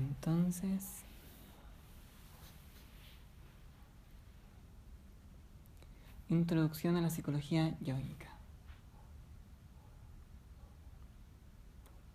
Entonces, 0.00 1.02
introducción 6.30 6.96
a 6.96 7.02
la 7.02 7.10
psicología 7.10 7.76
yógica. 7.80 8.28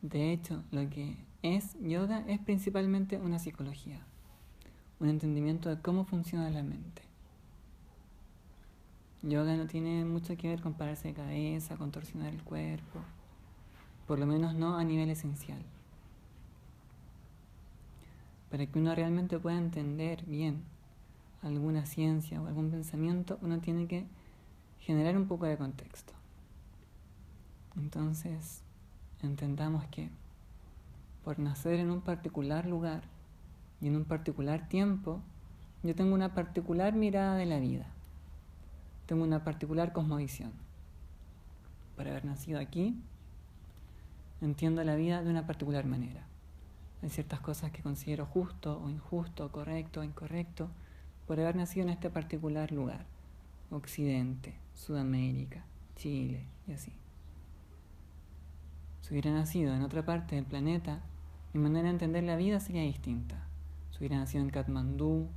De 0.01 0.31
hecho, 0.31 0.63
lo 0.71 0.89
que 0.89 1.15
es 1.43 1.75
yoga 1.79 2.23
es 2.27 2.39
principalmente 2.39 3.17
una 3.17 3.37
psicología, 3.37 3.99
un 4.99 5.09
entendimiento 5.09 5.69
de 5.69 5.79
cómo 5.79 6.05
funciona 6.05 6.49
la 6.49 6.63
mente. 6.63 7.03
Yoga 9.21 9.55
no 9.57 9.67
tiene 9.67 10.05
mucho 10.05 10.35
que 10.37 10.47
ver 10.47 10.61
con 10.61 10.73
pararse 10.73 11.09
de 11.09 11.13
cabeza, 11.13 11.77
contorsionar 11.77 12.33
el 12.33 12.43
cuerpo, 12.43 12.99
por 14.07 14.17
lo 14.19 14.25
menos 14.25 14.55
no 14.55 14.77
a 14.77 14.83
nivel 14.83 15.09
esencial. 15.09 15.63
Para 18.49 18.65
que 18.65 18.79
uno 18.79 18.93
realmente 18.95 19.39
pueda 19.39 19.57
entender 19.57 20.23
bien 20.25 20.63
alguna 21.41 21.85
ciencia 21.85 22.41
o 22.41 22.47
algún 22.47 22.71
pensamiento, 22.71 23.37
uno 23.41 23.59
tiene 23.59 23.87
que 23.87 24.05
generar 24.79 25.17
un 25.17 25.27
poco 25.27 25.45
de 25.45 25.57
contexto. 25.57 26.13
Entonces, 27.75 28.61
entendamos 29.21 29.85
que 29.87 30.09
por 31.23 31.39
nacer 31.39 31.79
en 31.79 31.89
un 31.89 32.01
particular 32.01 32.65
lugar 32.65 33.03
y 33.81 33.87
en 33.87 33.95
un 33.95 34.05
particular 34.05 34.69
tiempo, 34.69 35.21
yo 35.83 35.95
tengo 35.95 36.13
una 36.13 36.33
particular 36.33 36.93
mirada 36.93 37.35
de 37.35 37.45
la 37.45 37.59
vida, 37.59 37.87
tengo 39.05 39.23
una 39.23 39.43
particular 39.43 39.91
cosmovisión. 39.91 40.51
Por 41.95 42.07
haber 42.07 42.25
nacido 42.25 42.59
aquí, 42.59 42.95
entiendo 44.41 44.83
la 44.83 44.95
vida 44.95 45.23
de 45.23 45.29
una 45.29 45.45
particular 45.45 45.85
manera. 45.85 46.24
Hay 47.05 47.11
ciertas 47.11 47.39
cosas 47.39 47.69
que 47.69 47.83
considero 47.83 48.25
justo 48.25 48.81
o 48.83 48.89
injusto, 48.89 49.51
correcto 49.51 49.99
o 49.99 50.03
incorrecto, 50.03 50.71
por 51.27 51.39
haber 51.39 51.55
nacido 51.55 51.85
en 51.85 51.91
este 51.91 52.09
particular 52.09 52.71
lugar, 52.71 53.05
Occidente, 53.69 54.57
Sudamérica, 54.73 55.63
Chile 55.95 56.47
y 56.67 56.71
así. 56.71 56.91
Si 59.01 59.13
hubiera 59.13 59.31
nacido 59.31 59.75
en 59.75 59.83
otra 59.83 60.03
parte 60.03 60.33
del 60.33 60.45
planeta, 60.45 61.03
mi 61.53 61.61
manera 61.61 61.83
de 61.83 61.91
entender 61.91 62.23
la 62.23 62.37
vida 62.37 62.59
sería 62.59 62.81
distinta. 62.81 63.35
Si 63.91 63.99
hubiera 63.99 64.17
nacido 64.17 64.43
en 64.43 64.49
Katmandú, 64.49 65.27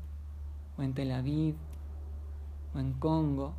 o 0.79 0.83
en 0.83 0.95
Tel 0.95 1.13
Aviv, 1.13 1.55
o 2.75 2.79
en 2.79 2.95
Congo, 2.95 3.53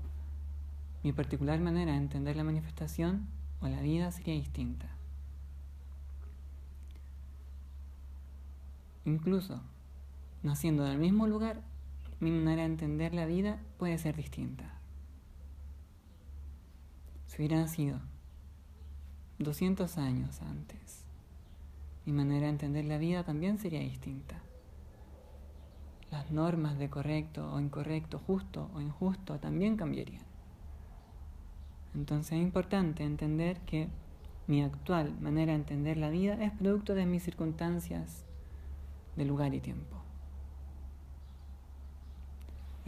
mi 1.04 1.14
particular 1.14 1.60
manera 1.60 1.92
de 1.92 2.00
entender 2.00 2.36
la 2.36 2.44
manifestación 2.44 3.28
o 3.62 3.68
la 3.68 3.82
vida 3.82 4.10
sería 4.12 4.34
distinta. 4.34 4.99
Incluso, 9.10 9.60
naciendo 10.44 10.86
en 10.86 10.92
el 10.92 11.00
mismo 11.00 11.26
lugar, 11.26 11.64
mi 12.20 12.30
manera 12.30 12.62
de 12.62 12.68
entender 12.68 13.16
la 13.16 13.26
vida 13.26 13.60
puede 13.80 13.98
ser 13.98 14.16
distinta. 14.16 14.80
Si 17.26 17.38
hubiera 17.38 17.58
nacido 17.58 18.00
200 19.40 19.98
años 19.98 20.44
antes, 20.44 21.06
mi 22.06 22.14
manera 22.14 22.46
de 22.46 22.52
entender 22.52 22.86
la 22.86 23.00
vida 23.00 23.24
también 23.24 23.58
sería 23.58 23.80
distinta. 23.80 24.40
Las 26.12 26.30
normas 26.30 26.78
de 26.78 26.92
correcto 26.92 27.52
o 27.52 27.60
incorrecto, 27.60 28.20
justo 28.20 28.70
o 28.76 28.80
injusto 28.80 29.40
también 29.40 29.76
cambiarían. 29.76 30.26
Entonces 31.96 32.34
es 32.34 32.44
importante 32.44 33.04
entender 33.04 33.60
que 33.62 33.88
mi 34.46 34.62
actual 34.62 35.20
manera 35.20 35.54
de 35.54 35.60
entender 35.60 35.98
la 35.98 36.12
vida 36.12 36.36
es 36.44 36.52
producto 36.52 36.94
de 36.94 37.08
mis 37.08 37.24
circunstancias 37.24 38.24
de 39.16 39.26
lugar 39.26 39.54
y 39.54 39.60
tiempo 39.60 40.00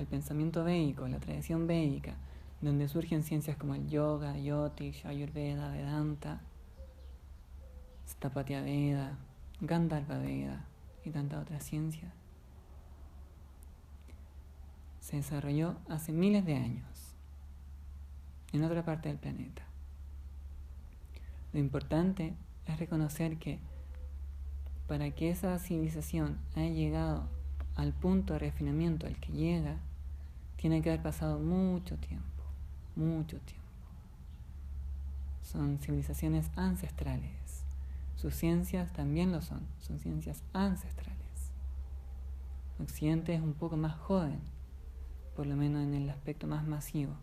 el 0.02 0.08
pensamiento 0.08 0.63
védico, 0.63 1.08
la 1.08 1.19
tradición 1.19 1.67
védica, 1.67 2.16
donde 2.59 2.88
surgen 2.88 3.23
ciencias 3.23 3.57
como 3.57 3.75
el 3.75 3.88
yoga, 3.90 4.38
yotish, 4.38 5.06
ayurveda, 5.06 5.72
vedanta, 5.72 6.41
stapatya 8.07 8.62
veda, 8.62 9.18
gandharva 9.62 10.18
veda 10.18 10.66
y 11.06 11.12
tantas 11.12 11.41
otras 11.41 11.63
ciencias, 11.63 12.12
se 15.00 15.17
desarrolló 15.17 15.75
hace 15.90 16.12
miles 16.12 16.46
de 16.46 16.56
años 16.56 17.16
en 18.53 18.63
otra 18.63 18.84
parte 18.84 19.09
del 19.09 19.17
planeta. 19.17 19.63
Lo 21.53 21.59
importante 21.59 22.34
es 22.66 22.79
reconocer 22.79 23.38
que 23.38 23.59
para 24.91 25.09
que 25.12 25.29
esa 25.29 25.57
civilización 25.57 26.38
haya 26.53 26.68
llegado 26.68 27.24
al 27.78 27.94
punto 27.94 28.34
de 28.34 28.40
refinamiento 28.40 29.07
al 29.07 29.18
que 29.22 29.31
llega, 29.31 29.78
tiene 30.57 30.81
que 30.81 30.90
haber 30.90 31.02
pasado 31.02 31.40
mucho 31.40 31.96
tiempo, 31.96 32.44
mucho 32.97 33.40
tiempo. 33.40 33.69
Son 35.44 35.79
civilizaciones 35.79 36.52
ancestrales. 36.57 37.63
Sus 38.18 38.35
ciencias 38.35 38.91
también 38.91 39.31
lo 39.31 39.41
son, 39.41 39.62
son 39.79 39.97
ciencias 40.02 40.44
ancestrales. 40.52 41.53
Occidente 42.78 43.34
es 43.34 43.41
un 43.41 43.53
poco 43.53 43.78
más 43.78 43.96
joven, 43.96 44.41
por 45.38 45.47
lo 45.47 45.56
menos 45.56 45.84
en 45.84 45.94
el 45.94 46.09
aspecto 46.09 46.47
más 46.47 46.68
masivo. 46.68 47.13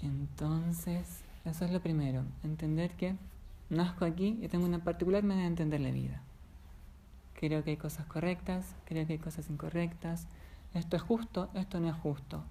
Entonces, 0.00 1.24
eso 1.50 1.64
es 1.64 1.70
lo 1.70 1.80
primero, 1.80 2.24
entender 2.42 2.92
que 2.92 3.16
nazco 3.70 4.04
aquí 4.04 4.38
y 4.40 4.48
tengo 4.48 4.64
una 4.64 4.82
particular 4.82 5.22
manera 5.22 5.44
de 5.44 5.48
entender 5.48 5.80
la 5.80 5.90
vida. 5.90 6.22
Creo 7.34 7.62
que 7.62 7.70
hay 7.70 7.76
cosas 7.76 8.06
correctas, 8.06 8.74
creo 8.84 9.06
que 9.06 9.14
hay 9.14 9.18
cosas 9.18 9.48
incorrectas. 9.48 10.26
Esto 10.74 10.96
es 10.96 11.02
justo, 11.02 11.50
esto 11.54 11.78
no 11.80 11.88
es 11.88 11.94
justo. 11.94 12.42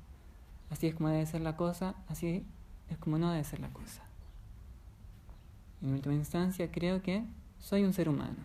Así 0.69 0.87
es 0.87 0.95
como 0.95 1.09
debe 1.09 1.25
ser 1.25 1.41
la 1.41 1.55
cosa, 1.55 1.95
así 2.07 2.45
es 2.89 2.97
como 2.97 3.17
no 3.17 3.31
debe 3.31 3.43
ser 3.43 3.59
la 3.59 3.69
cosa. 3.69 4.03
En 5.81 5.93
última 5.93 6.15
instancia, 6.15 6.71
creo 6.71 7.01
que 7.01 7.23
soy 7.59 7.83
un 7.83 7.93
ser 7.93 8.09
humano. 8.09 8.37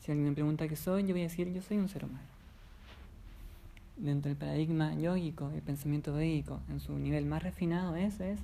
Si 0.00 0.10
alguien 0.10 0.28
me 0.28 0.34
pregunta 0.34 0.66
qué 0.66 0.76
soy, 0.76 1.02
yo 1.02 1.10
voy 1.10 1.20
a 1.20 1.24
decir, 1.24 1.52
yo 1.52 1.62
soy 1.62 1.76
un 1.76 1.88
ser 1.88 2.04
humano. 2.04 2.37
Dentro 3.98 4.30
del 4.30 4.38
paradigma 4.38 4.94
yógico, 4.94 5.50
el 5.50 5.62
pensamiento 5.62 6.14
védico, 6.14 6.60
en 6.68 6.80
su 6.80 6.98
nivel 6.98 7.26
más 7.26 7.42
refinado, 7.42 7.96
eso 7.96 8.24
es 8.24 8.40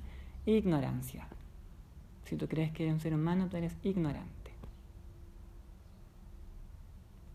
ignorancia. 0.46 1.28
Si 2.24 2.36
tú 2.36 2.48
crees 2.48 2.72
que 2.72 2.82
eres 2.84 2.94
un 2.94 3.00
ser 3.00 3.14
humano, 3.14 3.48
tú 3.48 3.56
eres 3.56 3.76
ignorante 3.82 4.44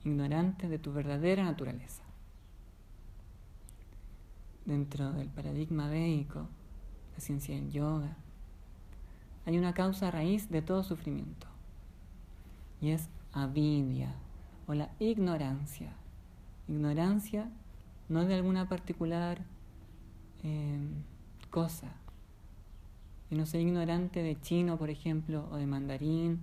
ignorante 0.03 0.67
de 0.67 0.79
tu 0.79 0.91
verdadera 0.91 1.43
naturaleza. 1.43 2.03
Dentro 4.65 5.11
del 5.13 5.29
paradigma 5.29 5.89
védico, 5.89 6.47
la 7.15 7.19
ciencia 7.19 7.55
del 7.55 7.71
yoga, 7.71 8.15
hay 9.45 9.57
una 9.57 9.73
causa 9.73 10.11
raíz 10.11 10.49
de 10.49 10.61
todo 10.61 10.83
sufrimiento 10.83 11.47
y 12.81 12.91
es 12.91 13.09
avidia 13.33 14.13
o 14.67 14.73
la 14.73 14.89
ignorancia. 14.99 15.93
Ignorancia 16.67 17.49
no 18.09 18.25
de 18.25 18.35
alguna 18.35 18.67
particular 18.67 19.39
em, 20.43 21.03
cosa. 21.49 21.93
Yo 23.29 23.37
no 23.37 23.45
soy 23.45 23.61
ignorante 23.61 24.23
de 24.23 24.39
chino, 24.41 24.77
por 24.77 24.89
ejemplo, 24.89 25.47
o 25.51 25.57
de 25.57 25.67
mandarín, 25.67 26.39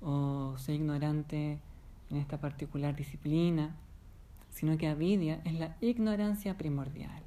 o 0.00 0.54
soy 0.56 0.76
ignorante 0.76 1.58
en 2.10 2.16
esta 2.16 2.40
particular 2.40 2.94
disciplina, 2.94 3.74
sino 4.50 4.78
que 4.78 4.86
avidia 4.86 5.40
es 5.44 5.54
la 5.54 5.76
ignorancia 5.80 6.56
primordial. 6.56 7.22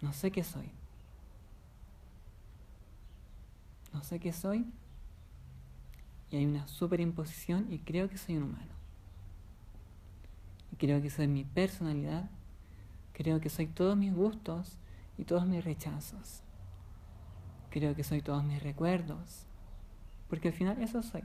No 0.00 0.12
sé 0.14 0.30
qué 0.30 0.42
soy. 0.42 0.70
No 3.92 4.02
sé 4.02 4.18
qué 4.18 4.32
soy. 4.32 4.64
Y 6.30 6.36
hay 6.36 6.46
una 6.46 6.66
superimposición 6.66 7.70
y 7.70 7.78
creo 7.80 8.08
que 8.08 8.16
soy 8.16 8.36
un 8.36 8.44
humano. 8.44 8.75
Creo 10.78 11.00
que 11.00 11.10
soy 11.10 11.28
mi 11.28 11.44
personalidad. 11.44 12.28
Creo 13.12 13.40
que 13.40 13.48
soy 13.48 13.66
todos 13.66 13.96
mis 13.96 14.14
gustos 14.14 14.76
y 15.16 15.24
todos 15.24 15.46
mis 15.46 15.64
rechazos. 15.64 16.42
Creo 17.70 17.94
que 17.94 18.04
soy 18.04 18.20
todos 18.20 18.44
mis 18.44 18.62
recuerdos. 18.62 19.46
Porque 20.28 20.48
al 20.48 20.54
final 20.54 20.82
eso 20.82 21.02
soy. 21.02 21.22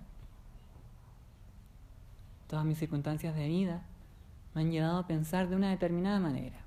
Todas 2.47 2.65
mis 2.65 2.77
circunstancias 2.77 3.35
de 3.35 3.47
vida 3.47 3.83
me 4.53 4.61
han 4.61 4.71
llevado 4.71 4.99
a 4.99 5.07
pensar 5.07 5.49
de 5.49 5.55
una 5.55 5.69
determinada 5.69 6.19
manera. 6.19 6.59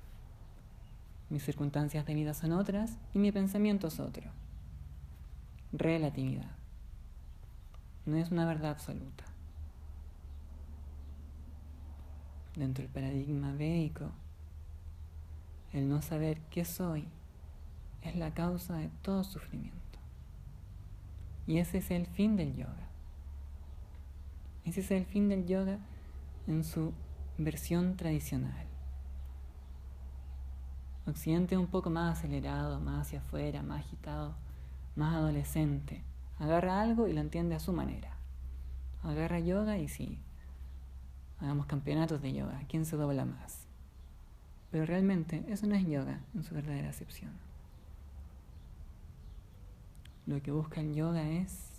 Mis 1.29 1.43
circunstancias 1.43 2.05
de 2.05 2.13
vida 2.13 2.33
son 2.33 2.51
otras 2.51 2.97
y 3.13 3.19
mi 3.19 3.31
pensamiento 3.31 3.87
es 3.87 3.99
otro. 3.99 4.31
Relatividad. 5.71 6.51
No 8.05 8.17
es 8.17 8.31
una 8.31 8.45
verdad 8.45 8.71
absoluta. 8.71 9.25
Dentro 12.55 12.83
del 12.83 12.91
paradigma 12.91 13.53
védico, 13.53 14.11
el 15.73 15.89
no 15.89 16.01
saber 16.01 16.39
qué 16.49 16.63
soy 16.63 17.05
es 18.01 18.15
la 18.15 18.33
causa 18.33 18.77
de 18.77 18.89
todo 19.01 19.23
sufrimiento. 19.25 19.75
Y 21.47 21.57
ese 21.57 21.79
es 21.79 21.91
el 21.91 22.05
fin 22.07 22.37
del 22.37 22.55
yoga. 22.55 22.87
Ese 24.63 24.79
es 24.79 24.91
el 24.91 25.05
fin 25.05 25.27
del 25.27 25.45
yoga 25.45 25.79
en 26.47 26.63
su 26.63 26.93
versión 27.37 27.97
tradicional. 27.97 28.65
Occidente 31.07 31.57
un 31.57 31.67
poco 31.67 31.89
más 31.89 32.17
acelerado, 32.17 32.79
más 32.79 33.07
hacia 33.07 33.19
afuera, 33.19 33.61
más 33.61 33.81
agitado, 33.81 34.33
más 34.95 35.13
adolescente. 35.13 36.01
Agarra 36.39 36.81
algo 36.81 37.07
y 37.07 37.13
lo 37.13 37.21
entiende 37.21 37.53
a 37.53 37.59
su 37.59 37.73
manera. 37.73 38.15
Agarra 39.03 39.39
yoga 39.39 39.77
y 39.77 39.87
sí, 39.87 40.19
hagamos 41.45 41.67
campeonatos 41.67 42.21
de 42.21 42.33
yoga, 42.33 42.61
¿quién 42.67 42.85
se 42.85 42.97
dobla 42.97 43.25
más? 43.25 43.65
Pero 44.71 44.85
realmente 44.85 45.45
eso 45.47 45.67
no 45.67 45.75
es 45.75 45.85
yoga 45.87 46.19
en 46.33 46.43
su 46.43 46.53
verdadera 46.53 46.89
acepción. 46.89 47.31
Lo 50.25 50.41
que 50.41 50.51
busca 50.51 50.81
el 50.81 50.93
yoga 50.95 51.29
es 51.29 51.69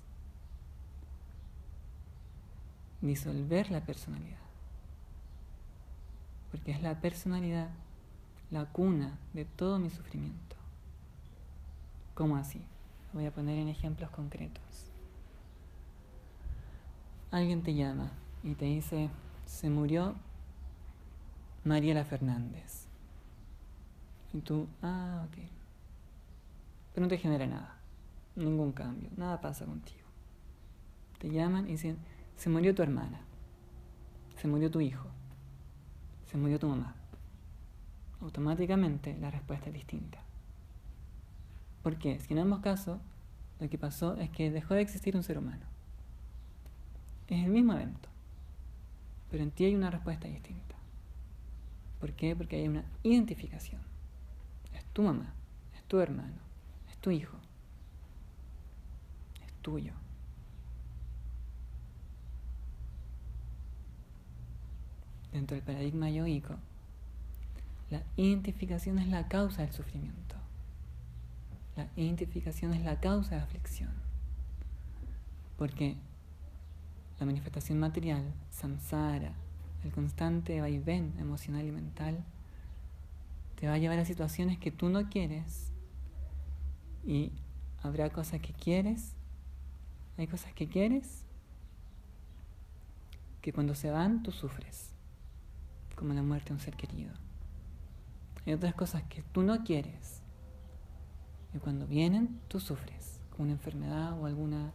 disolver 3.00 3.70
la 3.70 3.84
personalidad. 3.84 4.38
Porque 6.50 6.70
es 6.70 6.80
la 6.80 7.00
personalidad 7.00 7.70
la 8.50 8.64
cuna 8.66 9.18
de 9.34 9.44
todo 9.44 9.78
mi 9.78 9.90
sufrimiento. 9.90 10.56
¿Cómo 12.14 12.36
así? 12.36 12.60
Lo 13.12 13.20
voy 13.20 13.26
a 13.26 13.34
poner 13.34 13.58
en 13.58 13.68
ejemplos 13.68 14.10
concretos. 14.10 14.62
Alguien 17.32 17.62
te 17.62 17.74
llama 17.74 18.12
y 18.44 18.54
te 18.54 18.66
dice, 18.66 19.10
se 19.46 19.70
murió 19.70 20.14
Mariela 21.64 22.04
Fernández. 22.04 22.86
Y 24.34 24.40
tú, 24.40 24.68
ah, 24.82 25.24
ok. 25.26 25.38
Pero 26.92 27.06
no 27.06 27.08
te 27.08 27.18
genera 27.18 27.46
nada, 27.46 27.76
ningún 28.34 28.72
cambio, 28.72 29.10
nada 29.16 29.40
pasa 29.40 29.64
contigo. 29.64 30.06
Te 31.18 31.30
llaman 31.30 31.66
y 31.66 31.72
dicen, 31.72 31.96
se 32.36 32.50
murió 32.50 32.74
tu 32.74 32.82
hermana, 32.82 33.20
se 34.36 34.48
murió 34.48 34.70
tu 34.70 34.80
hijo, 34.80 35.08
se 36.30 36.36
murió 36.36 36.58
tu 36.58 36.68
mamá. 36.68 36.94
Automáticamente 38.20 39.16
la 39.18 39.30
respuesta 39.30 39.68
es 39.68 39.74
distinta. 39.74 40.18
Porque 41.82 42.18
si 42.20 42.32
en 42.32 42.40
ambos 42.40 42.60
casos 42.60 42.98
lo 43.60 43.68
que 43.68 43.78
pasó 43.78 44.16
es 44.16 44.30
que 44.30 44.50
dejó 44.50 44.74
de 44.74 44.82
existir 44.82 45.16
un 45.16 45.22
ser 45.22 45.38
humano. 45.38 45.64
Es 47.28 47.44
el 47.44 47.50
mismo 47.50 47.72
evento, 47.72 48.08
pero 49.30 49.42
en 49.42 49.50
ti 49.50 49.64
hay 49.64 49.74
una 49.74 49.90
respuesta 49.90 50.28
distinta. 50.28 50.76
¿Por 52.00 52.12
qué? 52.12 52.36
Porque 52.36 52.56
hay 52.56 52.68
una 52.68 52.84
identificación. 53.02 53.80
Es 54.74 54.84
tu 54.86 55.02
mamá, 55.02 55.34
es 55.76 55.82
tu 55.84 55.98
hermano, 55.98 56.40
es 56.90 56.96
tu 56.98 57.10
hijo, 57.10 57.36
es 59.46 59.52
tuyo. 59.62 59.92
dentro 65.36 65.54
del 65.54 65.64
paradigma 65.64 66.10
yoico, 66.10 66.54
la 67.90 68.02
identificación 68.16 68.98
es 68.98 69.08
la 69.08 69.28
causa 69.28 69.62
del 69.62 69.72
sufrimiento. 69.72 70.34
La 71.76 71.88
identificación 71.96 72.72
es 72.72 72.82
la 72.82 72.98
causa 73.00 73.36
de 73.36 73.42
aflicción. 73.42 73.90
Porque 75.58 75.96
la 77.18 77.26
manifestación 77.26 77.78
material, 77.78 78.22
samsara, 78.50 79.32
el 79.84 79.92
constante 79.92 80.60
vaivén 80.60 81.14
emocional 81.18 81.66
y 81.66 81.72
mental, 81.72 82.24
te 83.56 83.66
va 83.66 83.74
a 83.74 83.78
llevar 83.78 83.98
a 83.98 84.04
situaciones 84.04 84.58
que 84.58 84.70
tú 84.70 84.88
no 84.88 85.08
quieres 85.08 85.72
y 87.04 87.32
habrá 87.82 88.10
cosas 88.10 88.40
que 88.40 88.52
quieres, 88.52 89.14
hay 90.18 90.26
cosas 90.26 90.52
que 90.52 90.68
quieres 90.68 91.24
que 93.40 93.52
cuando 93.52 93.74
se 93.74 93.90
van 93.90 94.22
tú 94.22 94.32
sufres 94.32 94.90
como 95.94 96.12
la 96.12 96.22
muerte 96.22 96.48
de 96.48 96.54
un 96.54 96.60
ser 96.60 96.76
querido. 96.76 97.12
Hay 98.44 98.52
otras 98.52 98.74
cosas 98.74 99.02
que 99.04 99.22
tú 99.22 99.42
no 99.42 99.64
quieres. 99.64 100.20
Y 101.54 101.58
cuando 101.58 101.86
vienen, 101.86 102.40
tú 102.48 102.60
sufres, 102.60 103.18
con 103.30 103.46
una 103.46 103.52
enfermedad 103.52 104.12
o 104.20 104.26
alguna, 104.26 104.72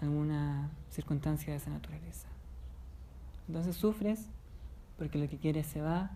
alguna 0.00 0.70
circunstancia 0.90 1.52
de 1.52 1.56
esa 1.56 1.70
naturaleza. 1.70 2.28
Entonces 3.46 3.76
sufres 3.76 4.28
porque 4.96 5.18
lo 5.18 5.28
que 5.28 5.38
quieres 5.38 5.66
se 5.66 5.80
va 5.80 6.10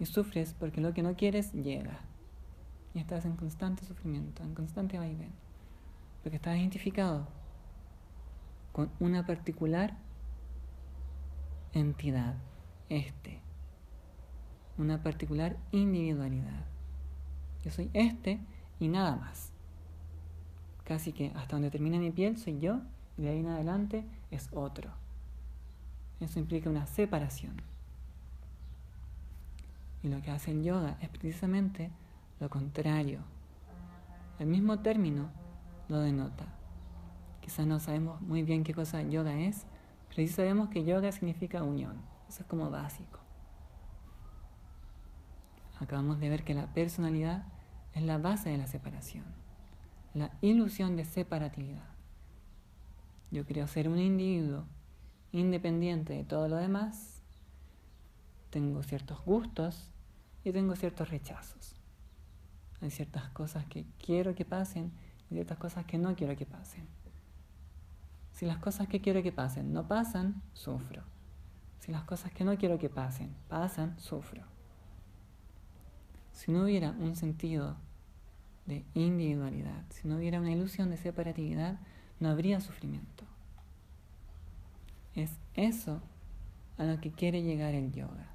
y 0.00 0.06
sufres 0.06 0.54
porque 0.58 0.80
lo 0.80 0.92
que 0.92 1.02
no 1.02 1.16
quieres 1.16 1.52
llega. 1.52 2.00
Y 2.94 2.98
estás 2.98 3.24
en 3.24 3.36
constante 3.36 3.84
sufrimiento, 3.84 4.42
en 4.42 4.54
constante 4.54 4.98
vaivén. 4.98 5.32
Porque 6.22 6.36
estás 6.36 6.56
identificado 6.56 7.28
con 8.72 8.90
una 8.98 9.26
particular 9.26 9.96
entidad, 11.72 12.36
este, 12.88 13.40
una 14.78 15.02
particular 15.02 15.56
individualidad. 15.72 16.64
Yo 17.64 17.70
soy 17.70 17.90
este 17.92 18.40
y 18.80 18.88
nada 18.88 19.16
más. 19.16 19.52
Casi 20.84 21.12
que 21.12 21.32
hasta 21.34 21.56
donde 21.56 21.70
termina 21.70 21.98
mi 21.98 22.10
piel 22.10 22.38
soy 22.38 22.58
yo 22.58 22.80
y 23.18 23.22
de 23.22 23.30
ahí 23.30 23.40
en 23.40 23.48
adelante 23.48 24.06
es 24.30 24.48
otro. 24.52 24.90
Eso 26.20 26.38
implica 26.38 26.70
una 26.70 26.86
separación. 26.86 27.60
Y 30.02 30.08
lo 30.08 30.22
que 30.22 30.30
hace 30.30 30.52
el 30.52 30.62
yoga 30.62 30.96
es 31.00 31.08
precisamente 31.08 31.90
lo 32.38 32.48
contrario. 32.48 33.20
El 34.38 34.46
mismo 34.46 34.78
término 34.78 35.28
lo 35.88 35.98
denota. 36.00 36.46
Quizás 37.40 37.66
no 37.66 37.80
sabemos 37.80 38.20
muy 38.20 38.44
bien 38.44 38.62
qué 38.62 38.72
cosa 38.72 39.02
yoga 39.02 39.36
es, 39.38 39.66
pero 40.08 40.16
sí 40.16 40.28
sabemos 40.28 40.68
que 40.68 40.84
yoga 40.84 41.10
significa 41.10 41.64
unión. 41.64 42.00
Eso 42.28 42.42
es 42.42 42.48
como 42.48 42.70
básico. 42.70 43.18
Acabamos 45.80 46.20
de 46.20 46.28
ver 46.28 46.44
que 46.44 46.54
la 46.54 46.66
personalidad 46.72 47.44
es 47.94 48.02
la 48.02 48.18
base 48.18 48.50
de 48.50 48.58
la 48.58 48.66
separación, 48.66 49.24
la 50.14 50.30
ilusión 50.40 50.96
de 50.96 51.04
separatividad. 51.04 51.97
Yo 53.30 53.44
creo 53.44 53.66
ser 53.66 53.88
un 53.88 53.98
individuo 53.98 54.64
independiente 55.32 56.14
de 56.14 56.24
todo 56.24 56.48
lo 56.48 56.56
demás, 56.56 57.22
tengo 58.50 58.82
ciertos 58.82 59.22
gustos 59.24 59.90
y 60.44 60.52
tengo 60.52 60.74
ciertos 60.76 61.10
rechazos. 61.10 61.74
Hay 62.80 62.90
ciertas 62.90 63.28
cosas 63.30 63.66
que 63.66 63.84
quiero 63.98 64.34
que 64.34 64.44
pasen 64.44 64.92
y 65.30 65.34
ciertas 65.34 65.58
cosas 65.58 65.84
que 65.84 65.98
no 65.98 66.14
quiero 66.14 66.36
que 66.36 66.46
pasen. 66.46 66.86
Si 68.32 68.46
las 68.46 68.58
cosas 68.58 68.88
que 68.88 69.00
quiero 69.00 69.22
que 69.22 69.32
pasen 69.32 69.72
no 69.72 69.88
pasan, 69.88 70.42
sufro. 70.54 71.02
Si 71.80 71.92
las 71.92 72.04
cosas 72.04 72.32
que 72.32 72.44
no 72.44 72.56
quiero 72.56 72.78
que 72.78 72.88
pasen 72.88 73.34
pasan, 73.48 73.98
sufro. 73.98 74.44
Si 76.32 76.52
no 76.52 76.62
hubiera 76.62 76.92
un 76.92 77.16
sentido 77.16 77.76
de 78.66 78.84
individualidad, 78.94 79.84
si 79.90 80.06
no 80.06 80.16
hubiera 80.16 80.38
una 80.38 80.52
ilusión 80.52 80.88
de 80.90 80.96
separatividad, 80.96 81.80
no 82.20 82.28
habría 82.30 82.60
sufrimiento. 82.60 83.24
Es 85.14 85.30
eso 85.54 86.00
a 86.76 86.84
lo 86.84 87.00
que 87.00 87.10
quiere 87.10 87.42
llegar 87.42 87.74
el 87.74 87.92
yoga. 87.92 88.26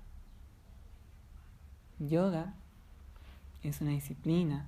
Yoga 1.99 2.53
es 3.63 3.81
una 3.81 3.91
disciplina 3.91 4.65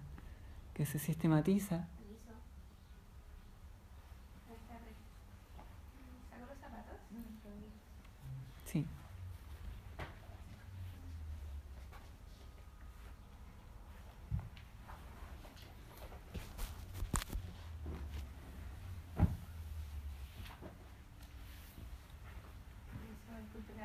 que 0.74 0.86
se 0.86 1.00
sistematiza 1.00 1.88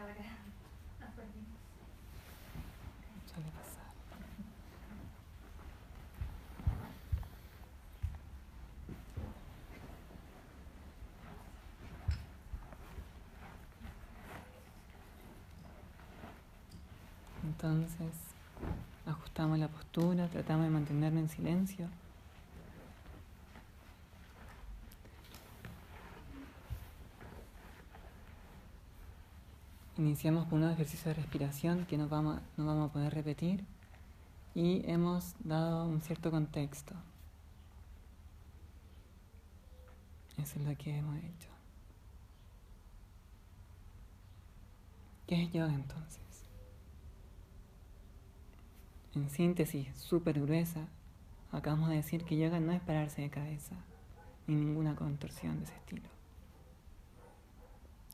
Entonces, 17.44 18.14
ajustamos 19.06 19.58
la 19.58 19.68
postura, 19.68 20.28
tratamos 20.28 20.64
de 20.64 20.70
mantenernos 20.70 21.22
en 21.24 21.28
silencio. 21.28 21.88
Iniciamos 30.10 30.48
con 30.48 30.64
un 30.64 30.70
ejercicio 30.72 31.10
de 31.10 31.14
respiración 31.14 31.86
que 31.86 31.96
no 31.96 32.08
vamos, 32.08 32.40
no 32.56 32.66
vamos 32.66 32.90
a 32.90 32.92
poder 32.92 33.14
repetir 33.14 33.64
y 34.56 34.82
hemos 34.90 35.36
dado 35.38 35.86
un 35.86 36.00
cierto 36.00 36.32
contexto. 36.32 36.96
Eso 40.36 40.58
es 40.58 40.66
lo 40.66 40.76
que 40.76 40.96
hemos 40.96 41.16
hecho. 41.16 41.48
¿Qué 45.28 45.44
es 45.44 45.52
yoga 45.52 45.72
entonces? 45.72 46.42
En 49.14 49.30
síntesis, 49.30 49.96
súper 49.96 50.40
gruesa, 50.40 50.88
acabamos 51.52 51.88
de 51.88 51.94
decir 51.94 52.24
que 52.24 52.36
yoga 52.36 52.58
no 52.58 52.72
es 52.72 52.80
pararse 52.80 53.22
de 53.22 53.30
cabeza, 53.30 53.76
ni 54.48 54.56
ninguna 54.56 54.96
contorsión 54.96 55.58
de 55.58 55.66
ese 55.66 55.76
estilo. 55.76 56.19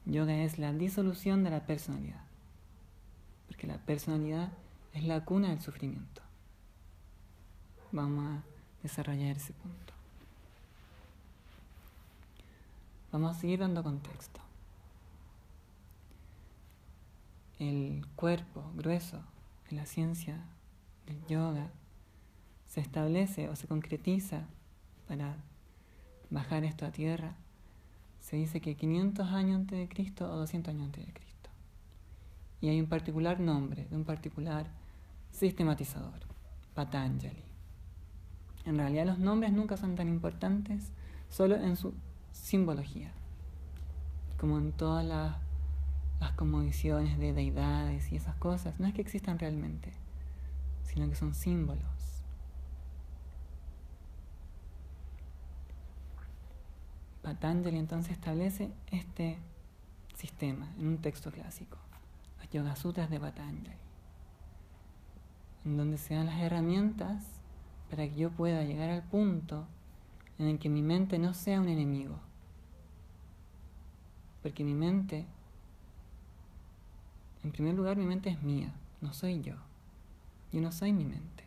Yoga 0.06 0.44
es 0.44 0.58
la 0.58 0.72
disolución 0.72 1.42
de 1.42 1.50
la 1.50 1.66
personalidad, 1.66 2.22
porque 3.48 3.66
la 3.66 3.78
personalidad 3.78 4.52
es 4.92 5.02
la 5.02 5.24
cuna 5.24 5.50
del 5.50 5.60
sufrimiento. 5.60 6.22
Vamos 7.90 8.24
a 8.24 8.42
desarrollar 8.82 9.36
ese 9.36 9.52
punto. 9.52 9.92
Vamos 13.10 13.36
a 13.36 13.40
seguir 13.40 13.58
dando 13.58 13.82
contexto. 13.82 14.40
El 17.58 18.06
cuerpo 18.14 18.70
grueso 18.76 19.20
en 19.70 19.76
la 19.76 19.86
ciencia 19.86 20.40
del 21.06 21.24
yoga 21.26 21.70
se 22.68 22.80
establece 22.80 23.48
o 23.48 23.56
se 23.56 23.66
concretiza 23.66 24.44
para 25.08 25.36
bajar 26.30 26.64
esto 26.64 26.84
a 26.84 26.92
tierra, 26.92 27.34
se 28.26 28.34
dice 28.34 28.60
que 28.60 28.74
500 28.74 29.28
años 29.28 29.60
antes 29.60 29.78
de 29.78 29.88
Cristo 29.88 30.28
o 30.28 30.36
200 30.38 30.74
años 30.74 30.86
antes 30.86 31.06
de 31.06 31.12
Cristo. 31.12 31.48
Y 32.60 32.68
hay 32.68 32.80
un 32.80 32.88
particular 32.88 33.38
nombre 33.38 33.86
de 33.88 33.94
un 33.94 34.02
particular 34.02 34.66
sistematizador, 35.30 36.18
Patanjali. 36.74 37.44
En 38.64 38.78
realidad 38.78 39.06
los 39.06 39.20
nombres 39.20 39.52
nunca 39.52 39.76
son 39.76 39.94
tan 39.94 40.08
importantes, 40.08 40.90
solo 41.28 41.54
en 41.54 41.76
su 41.76 41.94
simbología, 42.32 43.12
como 44.38 44.58
en 44.58 44.72
todas 44.72 45.04
las, 45.04 45.36
las 46.18 46.32
de 46.36 47.32
deidades 47.32 48.10
y 48.10 48.16
esas 48.16 48.34
cosas. 48.38 48.80
No 48.80 48.88
es 48.88 48.94
que 48.94 49.02
existan 49.02 49.38
realmente, 49.38 49.92
sino 50.82 51.08
que 51.08 51.14
son 51.14 51.32
símbolos. 51.32 51.95
Patanjali 57.26 57.76
entonces 57.76 58.12
establece 58.12 58.70
este 58.92 59.36
sistema 60.14 60.72
en 60.78 60.86
un 60.86 60.98
texto 60.98 61.32
clásico, 61.32 61.76
los 62.38 62.48
Yoga 62.50 62.76
Sutras 62.76 63.10
de 63.10 63.18
Patanjali, 63.18 63.76
en 65.64 65.76
donde 65.76 65.98
se 65.98 66.14
dan 66.14 66.26
las 66.26 66.38
herramientas 66.38 67.24
para 67.90 68.06
que 68.06 68.14
yo 68.14 68.30
pueda 68.30 68.62
llegar 68.62 68.90
al 68.90 69.02
punto 69.02 69.66
en 70.38 70.46
el 70.46 70.60
que 70.60 70.68
mi 70.68 70.82
mente 70.82 71.18
no 71.18 71.34
sea 71.34 71.60
un 71.60 71.68
enemigo. 71.68 72.16
Porque 74.40 74.62
mi 74.62 74.74
mente, 74.74 75.26
en 77.42 77.50
primer 77.50 77.74
lugar, 77.74 77.96
mi 77.96 78.06
mente 78.06 78.30
es 78.30 78.40
mía, 78.44 78.72
no 79.00 79.12
soy 79.12 79.42
yo. 79.42 79.56
Yo 80.52 80.60
no 80.60 80.70
soy 80.70 80.92
mi 80.92 81.04
mente. 81.04 81.42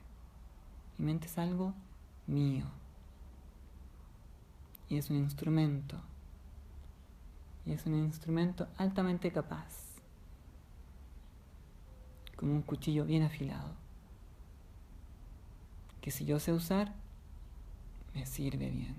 Mi 0.98 1.06
mente 1.06 1.28
es 1.28 1.38
algo 1.38 1.74
mío. 2.28 2.66
Y 4.90 4.98
es 4.98 5.10
un 5.10 5.18
instrumento. 5.18 6.02
Y 7.66 7.74
es 7.74 7.86
un 7.86 7.96
instrumento 7.96 8.68
altamente 8.78 9.32
capaz. 9.32 10.02
Como 12.36 12.54
un 12.54 12.62
cuchillo 12.62 13.06
bien 13.06 13.24
afilado 13.24 13.90
que 16.02 16.12
si 16.12 16.26
yo 16.26 16.40
sé 16.40 16.54
usar, 16.54 16.94
me 18.14 18.26
sirve 18.26 18.70
bien. 18.70 18.96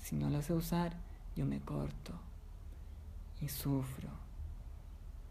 Si 0.00 0.16
no 0.16 0.30
lo 0.30 0.42
sé 0.42 0.52
usar, 0.52 0.96
yo 1.36 1.46
me 1.46 1.60
corto 1.60 2.12
y 3.40 3.48
sufro. 3.48 4.10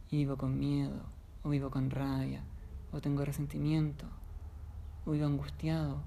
Y 0.10 0.18
vivo 0.18 0.38
con 0.38 0.58
miedo, 0.58 1.04
o 1.44 1.50
vivo 1.50 1.70
con 1.70 1.90
rabia, 1.90 2.42
o 2.92 3.02
tengo 3.02 3.26
resentimiento, 3.26 4.06
o 5.06 5.12
vivo 5.12 5.26
angustiado, 5.26 6.02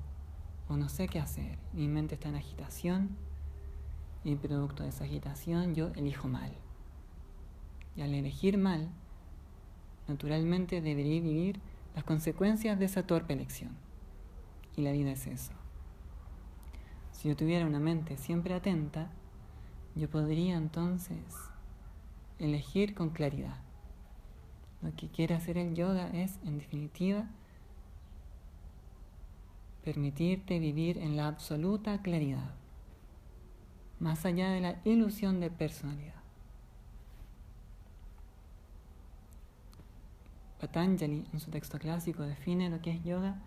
o 0.69 0.77
no 0.77 0.89
sé 0.89 1.09
qué 1.09 1.21
hacer. 1.21 1.59
Mi 1.73 1.89
mente 1.89 2.15
está 2.15 2.29
en 2.29 2.37
agitación 2.37 3.17
y 4.25 4.37
producto 4.37 4.83
de 4.83 4.91
esa 4.91 5.05
agitación 5.05 5.75
yo 5.75 5.89
elijo 5.97 6.29
mal. 6.29 6.53
Y 7.97 8.03
al 8.03 8.15
elegir 8.15 8.59
mal, 8.59 8.89
naturalmente 10.09 10.81
debería 10.81 11.21
vivir 11.21 11.61
las 11.95 12.05
consecuencias 12.05 12.79
de 12.79 12.85
esa 12.85 13.07
torpe 13.07 13.33
elección. 13.33 13.77
Y 14.77 14.83
la 14.83 14.93
vida 14.93 15.13
es 15.13 15.27
eso. 15.27 15.53
Si 17.13 17.29
yo 17.29 17.37
tuviera 17.37 17.67
una 17.67 17.81
mente 17.81 18.17
siempre 18.17 18.55
atenta, 18.55 19.11
yo 19.95 20.09
podría 20.09 20.57
entonces 20.57 21.19
elegir 22.39 22.95
con 22.95 23.11
claridad. 23.11 23.59
Lo 24.83 24.95
que 24.97 25.09
quiere 25.09 25.35
hacer 25.35 25.59
el 25.59 25.75
yoga 25.75 26.09
es, 26.09 26.39
en 26.45 26.59
definitiva, 26.59 27.29
permitirte 29.85 30.59
vivir 30.59 30.99
en 30.99 31.17
la 31.17 31.27
absoluta 31.27 32.01
claridad, 32.01 32.55
más 34.01 34.25
allá 34.25 34.51
de 34.51 34.61
la 34.61 34.81
ilusión 34.85 35.41
de 35.41 35.51
personalidad. 35.51 36.15
Patanjali, 40.61 41.27
en 41.33 41.41
su 41.41 41.51
texto 41.51 41.79
clásico, 41.79 42.23
define 42.23 42.69
lo 42.69 42.81
que 42.83 42.91
es 42.91 43.05
yoga 43.05 43.39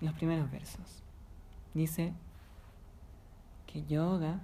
los 0.00 0.14
primeros 0.14 0.50
versos. 0.50 1.02
Dice 1.74 2.12
que 3.66 3.84
yoga 3.84 4.40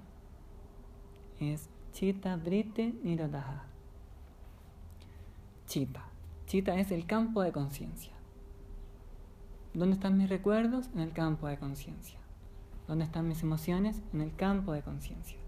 es 1.40 1.68
Chita 1.92 2.36
Brite 2.36 2.94
Nirodha. 3.02 3.64
Chita. 5.66 6.04
Chita 6.46 6.78
es 6.78 6.90
el 6.90 7.06
campo 7.06 7.42
de 7.42 7.52
conciencia. 7.52 8.12
¿Dónde 9.74 9.94
están 9.94 10.18
mis 10.18 10.28
recuerdos? 10.28 10.90
En 10.94 11.00
el 11.00 11.12
campo 11.12 11.48
de 11.48 11.58
conciencia. 11.58 12.18
¿Dónde 12.86 13.04
están 13.04 13.28
mis 13.28 13.42
emociones? 13.42 14.02
En 14.12 14.20
el 14.20 14.34
campo 14.34 14.72
de 14.72 14.82
conciencia. 14.82 15.41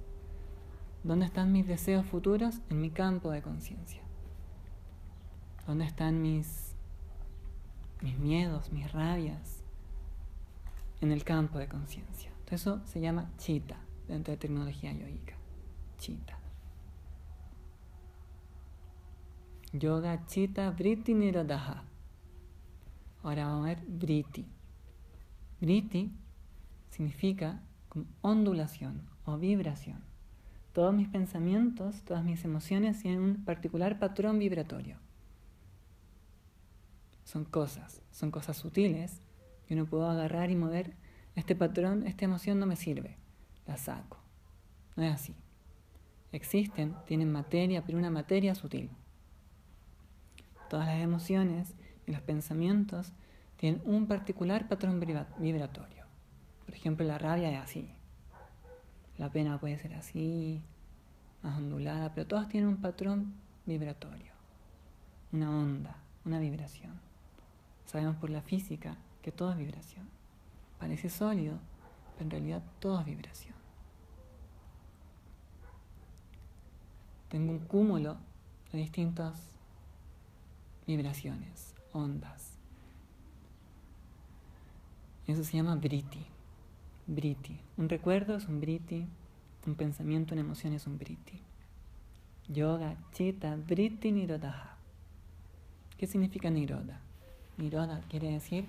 ¿Dónde 1.04 1.26
están 1.26 1.52
mis 1.52 1.66
deseos 1.66 2.04
futuros? 2.06 2.60
En 2.70 2.80
mi 2.80 2.90
campo 2.90 3.30
de 3.30 3.42
conciencia. 3.42 4.02
¿Dónde 5.66 5.84
están 5.84 6.20
mis, 6.20 6.74
mis 8.02 8.18
miedos, 8.18 8.72
mis 8.72 8.90
rabias, 8.90 9.64
en 11.04 11.12
el 11.12 11.22
campo 11.22 11.58
de 11.58 11.68
conciencia. 11.68 12.30
Eso 12.50 12.80
se 12.86 13.00
llama 13.00 13.30
chita 13.36 13.76
dentro 14.08 14.32
de 14.32 14.38
tecnología 14.38 14.92
yoica. 14.92 15.34
Chita. 15.98 16.38
Yoga 19.72 20.24
chita 20.26 20.70
vritti 20.70 21.14
nirodha. 21.14 21.84
Ahora 23.22 23.46
vamos 23.46 23.66
a 23.66 23.68
ver 23.68 23.84
vritti. 23.86 24.46
Vritti 25.60 26.10
significa 26.90 27.60
ondulación 28.22 29.02
o 29.24 29.36
vibración. 29.36 30.13
Todos 30.74 30.92
mis 30.92 31.08
pensamientos, 31.08 32.02
todas 32.02 32.22
mis 32.22 32.44
emociones 32.44 33.00
tienen 33.00 33.20
un 33.20 33.44
particular 33.44 33.98
patrón 33.98 34.38
vibratorio. 34.38 34.98
Son 37.24 37.46
cosas, 37.46 38.02
son 38.10 38.30
cosas 38.30 38.58
sutiles 38.58 39.22
yo 39.68 39.76
no 39.76 39.86
puedo 39.86 40.08
agarrar 40.08 40.50
y 40.50 40.56
mover 40.56 40.94
este 41.34 41.56
patrón, 41.56 42.06
esta 42.06 42.24
emoción 42.24 42.58
no 42.58 42.66
me 42.66 42.76
sirve, 42.76 43.16
la 43.66 43.76
saco. 43.76 44.18
No 44.96 45.02
es 45.02 45.14
así. 45.14 45.34
Existen, 46.32 46.94
tienen 47.06 47.32
materia, 47.32 47.82
pero 47.84 47.98
una 47.98 48.10
materia 48.10 48.54
sutil. 48.54 48.90
Todas 50.68 50.86
las 50.86 51.00
emociones 51.00 51.74
y 52.06 52.12
los 52.12 52.20
pensamientos 52.20 53.12
tienen 53.56 53.80
un 53.84 54.06
particular 54.06 54.68
patrón 54.68 55.00
vibratorio. 55.38 56.04
Por 56.66 56.74
ejemplo, 56.74 57.06
la 57.06 57.18
rabia 57.18 57.50
es 57.50 57.58
así. 57.58 57.90
La 59.18 59.30
pena 59.30 59.58
puede 59.58 59.78
ser 59.78 59.94
así, 59.94 60.60
más 61.42 61.56
ondulada, 61.58 62.12
pero 62.14 62.26
todas 62.26 62.48
tienen 62.48 62.68
un 62.68 62.78
patrón 62.78 63.34
vibratorio, 63.66 64.32
una 65.32 65.50
onda, 65.50 65.96
una 66.24 66.38
vibración. 66.38 66.92
Sabemos 67.86 68.16
por 68.16 68.30
la 68.30 68.42
física 68.42 68.96
que 69.22 69.30
todo 69.30 69.52
es 69.52 69.58
vibración. 69.58 70.08
Parece 70.78 71.08
sólido, 71.08 71.58
pero 72.14 72.24
en 72.24 72.30
realidad 72.30 72.62
todo 72.80 73.00
es 73.00 73.06
vibración. 73.06 73.54
Tengo 77.28 77.52
un 77.52 77.60
cúmulo 77.60 78.16
de 78.72 78.78
distintas 78.78 79.34
vibraciones, 80.86 81.74
ondas. 81.92 82.50
Eso 85.26 85.42
se 85.42 85.56
llama 85.56 85.76
briti. 85.76 86.33
Briti. 87.06 87.60
Un 87.76 87.88
recuerdo 87.88 88.36
es 88.36 88.46
un 88.46 88.60
briti, 88.60 89.06
un 89.66 89.74
pensamiento, 89.74 90.34
una 90.34 90.42
emoción 90.42 90.72
es 90.72 90.86
un 90.86 90.98
briti. 90.98 91.40
Yoga, 92.48 92.96
Chitta, 93.12 93.56
Briti, 93.56 94.12
Nirodha. 94.12 94.76
¿Qué 95.96 96.06
significa 96.06 96.50
Niroda? 96.50 97.00
Niroda 97.56 98.00
quiere 98.08 98.30
decir 98.30 98.66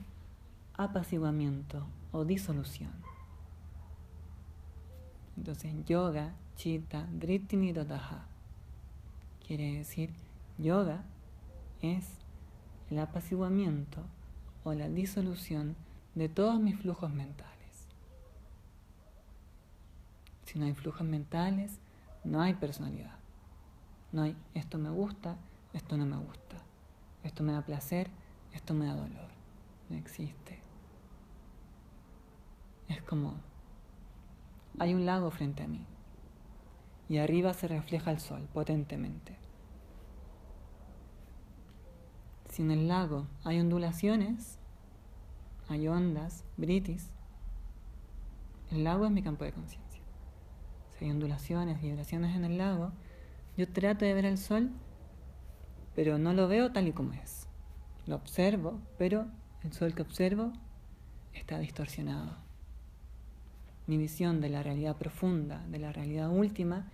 apaciguamiento 0.77 1.85
o 2.11 2.25
disolución. 2.25 2.91
Entonces, 5.37 5.73
yoga, 5.85 6.33
chitta, 6.55 7.07
vritti, 7.11 7.57
nirodha. 7.57 8.25
Quiere 9.45 9.77
decir, 9.77 10.11
yoga 10.57 11.03
es 11.81 12.05
el 12.89 12.99
apaciguamiento 12.99 14.01
o 14.63 14.73
la 14.73 14.89
disolución 14.89 15.75
de 16.15 16.29
todos 16.29 16.59
mis 16.59 16.79
flujos 16.79 17.11
mentales. 17.11 17.54
Si 20.45 20.59
no 20.59 20.65
hay 20.65 20.73
flujos 20.73 21.05
mentales, 21.05 21.79
no 22.23 22.41
hay 22.41 22.53
personalidad. 22.53 23.15
No 24.11 24.23
hay 24.23 24.37
esto 24.53 24.77
me 24.77 24.89
gusta, 24.89 25.35
esto 25.73 25.97
no 25.97 26.05
me 26.05 26.17
gusta. 26.17 26.57
Esto 27.23 27.43
me 27.43 27.53
da 27.53 27.61
placer, 27.61 28.09
esto 28.53 28.73
me 28.73 28.85
da 28.85 28.95
dolor. 28.95 29.29
No 29.89 29.97
existe. 29.97 30.59
Es 32.87 33.01
como, 33.01 33.35
hay 34.79 34.93
un 34.93 35.05
lago 35.05 35.31
frente 35.31 35.63
a 35.63 35.67
mí 35.67 35.85
y 37.09 37.17
arriba 37.17 37.53
se 37.53 37.67
refleja 37.67 38.11
el 38.11 38.19
sol 38.19 38.47
potentemente. 38.53 39.37
Si 42.49 42.61
en 42.61 42.71
el 42.71 42.87
lago 42.87 43.27
hay 43.43 43.59
ondulaciones, 43.59 44.59
hay 45.67 45.87
ondas, 45.87 46.43
britis, 46.57 47.09
el 48.71 48.83
lago 48.83 49.05
es 49.05 49.11
mi 49.11 49.21
campo 49.21 49.43
de 49.43 49.51
conciencia. 49.51 49.84
Si 50.97 51.05
hay 51.05 51.11
ondulaciones, 51.11 51.81
vibraciones 51.81 52.35
en 52.35 52.45
el 52.45 52.57
lago, 52.57 52.91
yo 53.57 53.67
trato 53.67 54.05
de 54.05 54.13
ver 54.13 54.25
el 54.25 54.37
sol, 54.37 54.69
pero 55.95 56.17
no 56.17 56.33
lo 56.33 56.47
veo 56.47 56.71
tal 56.71 56.87
y 56.87 56.93
como 56.93 57.13
es. 57.13 57.47
Lo 58.05 58.15
observo, 58.15 58.79
pero 58.97 59.27
el 59.63 59.73
sol 59.73 59.95
que 59.95 60.01
observo 60.01 60.51
está 61.33 61.59
distorsionado. 61.59 62.37
Mi 63.87 63.97
visión 63.97 64.41
de 64.41 64.49
la 64.49 64.63
realidad 64.63 64.95
profunda, 64.97 65.65
de 65.67 65.79
la 65.79 65.91
realidad 65.91 66.29
última, 66.29 66.87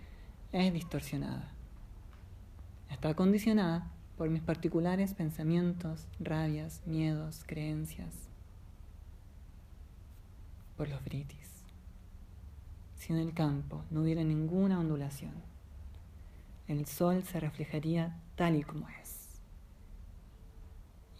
es 0.52 0.72
distorsionada. 0.72 1.52
Está 2.90 3.14
condicionada 3.14 3.90
por 4.16 4.28
mis 4.28 4.42
particulares 4.42 5.14
pensamientos, 5.14 6.06
rabias, 6.20 6.82
miedos, 6.86 7.44
creencias, 7.46 8.28
por 10.76 10.88
los 10.88 11.02
britis. 11.04 11.51
Si 13.02 13.12
en 13.12 13.18
el 13.18 13.34
campo 13.34 13.82
no 13.90 14.02
hubiera 14.02 14.22
ninguna 14.22 14.78
ondulación, 14.78 15.32
el 16.68 16.86
sol 16.86 17.24
se 17.24 17.40
reflejaría 17.40 18.16
tal 18.36 18.54
y 18.54 18.62
como 18.62 18.88
es. 19.02 19.40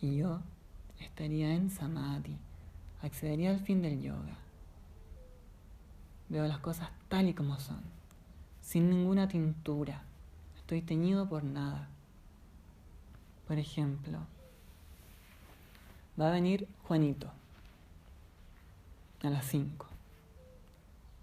Y 0.01 0.19
yo 0.19 0.39
estaría 1.01 1.53
en 1.53 1.71
samadhi, 1.71 2.39
accedería 3.03 3.51
al 3.51 3.59
fin 3.59 3.83
del 3.83 4.01
yoga. 4.01 4.39
Veo 6.29 6.47
las 6.47 6.61
cosas 6.61 6.89
tal 7.09 7.29
y 7.29 7.35
como 7.35 7.59
son, 7.59 7.83
sin 8.61 8.89
ninguna 8.89 9.27
tintura. 9.27 10.05
Estoy 10.59 10.83
teñido 10.83 11.29
por 11.29 11.43
nada. 11.43 11.89
Por 13.49 13.59
ejemplo, 13.59 14.21
va 16.19 16.29
a 16.29 16.31
venir 16.31 16.69
Juanito 16.85 17.29
a 19.25 19.31
las 19.31 19.45
5. 19.47 19.92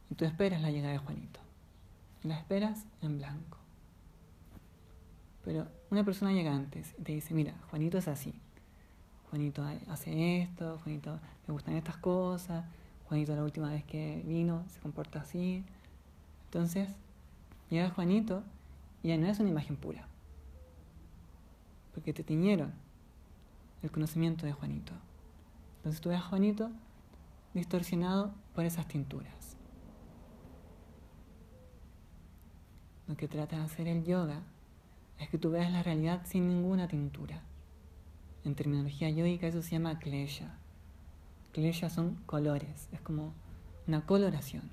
Y 0.10 0.16
tú 0.16 0.26
esperas 0.26 0.62
la 0.62 0.72
llegada 0.72 0.94
de 0.94 1.00
Juanito. 1.00 1.40
La 2.24 2.38
esperas 2.38 2.86
en 3.02 3.18
blanco. 3.18 3.58
Pero 5.46 5.68
una 5.90 6.04
persona 6.04 6.34
llega 6.34 6.54
antes 6.54 6.94
y 6.98 7.04
te 7.04 7.14
dice, 7.14 7.34
mira, 7.34 7.54
Juanito 7.70 7.98
es 7.98 8.08
así. 8.08 8.34
Juanito 9.30 9.64
hace 9.88 10.42
esto, 10.42 10.80
Juanito 10.84 11.20
me 11.48 11.54
gustan 11.54 11.76
estas 11.76 11.98
cosas, 11.98 12.66
Juanito 13.08 13.36
la 13.36 13.44
última 13.44 13.70
vez 13.70 13.84
que 13.84 14.24
vino 14.26 14.64
se 14.70 14.80
comporta 14.80 15.22
así. 15.22 15.64
Entonces, 16.46 16.90
llega 17.70 17.90
Juanito 17.92 18.44
y 19.04 19.10
ya 19.10 19.18
no 19.18 19.28
es 19.28 19.40
una 19.40 19.50
imagen 19.50 19.76
pura. 19.76 20.08
Porque 21.94 22.14
te 22.14 22.24
tiñeron 22.24 22.74
el 23.82 23.92
conocimiento 23.92 24.46
de 24.46 24.54
Juanito. 24.54 24.94
Entonces 25.78 26.02
tú 26.02 26.10
ves 26.10 26.20
a 26.20 26.24
Juanito 26.24 26.70
distorsionado 27.54 28.34
por 28.54 28.66
esas 28.66 28.88
tinturas. 28.88 29.58
Lo 33.10 33.18
que 33.18 33.28
trata 33.28 33.58
de 33.58 33.64
hacer 33.64 33.88
el 33.88 34.06
yoga 34.06 34.44
es 35.18 35.30
que 35.30 35.40
tú 35.40 35.50
veas 35.50 35.72
la 35.72 35.82
realidad 35.82 36.22
sin 36.26 36.48
ninguna 36.48 36.88
tintura. 36.88 37.42
En 38.46 38.54
terminología 38.54 39.10
yogica 39.10 39.48
eso 39.48 39.64
se 39.64 39.72
llama 39.72 39.98
klesha. 39.98 40.56
Klesha 41.52 41.90
son 41.90 42.16
colores, 42.28 42.88
es 42.92 43.02
como 43.02 43.34
una 43.88 44.06
coloración. 44.06 44.70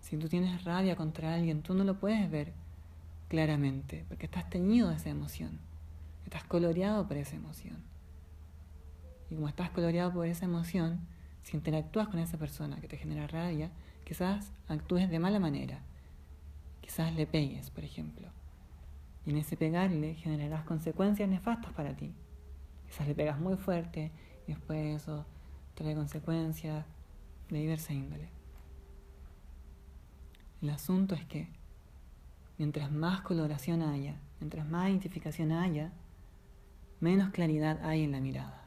Si 0.00 0.16
tú 0.16 0.26
tienes 0.30 0.64
rabia 0.64 0.96
contra 0.96 1.34
alguien, 1.34 1.60
tú 1.60 1.74
no 1.74 1.84
lo 1.84 2.00
puedes 2.00 2.30
ver 2.30 2.54
claramente, 3.28 4.06
porque 4.08 4.24
estás 4.24 4.48
teñido 4.48 4.88
de 4.88 4.96
esa 4.96 5.10
emoción, 5.10 5.58
estás 6.24 6.44
coloreado 6.44 7.06
por 7.06 7.18
esa 7.18 7.36
emoción. 7.36 7.76
Y 9.30 9.34
como 9.34 9.48
estás 9.48 9.68
coloreado 9.68 10.14
por 10.14 10.26
esa 10.26 10.46
emoción, 10.46 11.00
si 11.42 11.58
interactúas 11.58 12.08
con 12.08 12.20
esa 12.20 12.38
persona 12.38 12.80
que 12.80 12.88
te 12.88 12.96
genera 12.96 13.26
rabia, 13.26 13.70
quizás 14.08 14.50
actúes 14.68 15.10
de 15.10 15.18
mala 15.18 15.38
manera, 15.38 15.82
quizás 16.80 17.14
le 17.14 17.26
pegues, 17.26 17.68
por 17.68 17.84
ejemplo. 17.84 18.28
Y 19.26 19.30
en 19.30 19.36
ese 19.36 19.58
pegarle 19.58 20.14
generarás 20.14 20.64
consecuencias 20.64 21.28
nefastas 21.28 21.74
para 21.74 21.94
ti. 21.94 22.14
Quizás 22.86 23.06
le 23.06 23.14
pegas 23.14 23.38
muy 23.38 23.56
fuerte 23.56 24.10
y 24.46 24.52
después 24.52 25.02
eso 25.02 25.26
trae 25.74 25.94
consecuencias 25.94 26.86
de 27.50 27.58
diversa 27.58 27.92
índole. 27.92 28.30
El 30.62 30.70
asunto 30.70 31.14
es 31.14 31.26
que 31.26 31.50
mientras 32.56 32.90
más 32.90 33.20
coloración 33.20 33.82
haya, 33.82 34.16
mientras 34.40 34.66
más 34.66 34.88
identificación 34.88 35.52
haya, 35.52 35.92
menos 36.98 37.28
claridad 37.28 37.84
hay 37.84 38.04
en 38.04 38.12
la 38.12 38.20
mirada. 38.20 38.62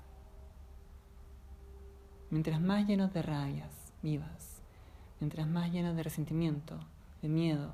Mientras 2.29 2.61
más 2.61 2.85
llenos 2.87 3.11
de 3.11 3.23
rabias 3.23 3.91
vivas, 4.03 4.60
mientras 5.21 5.47
más 5.47 5.71
llenos 5.71 5.95
de 5.95 6.03
resentimiento, 6.03 6.77
de 7.21 7.29
miedo 7.29 7.71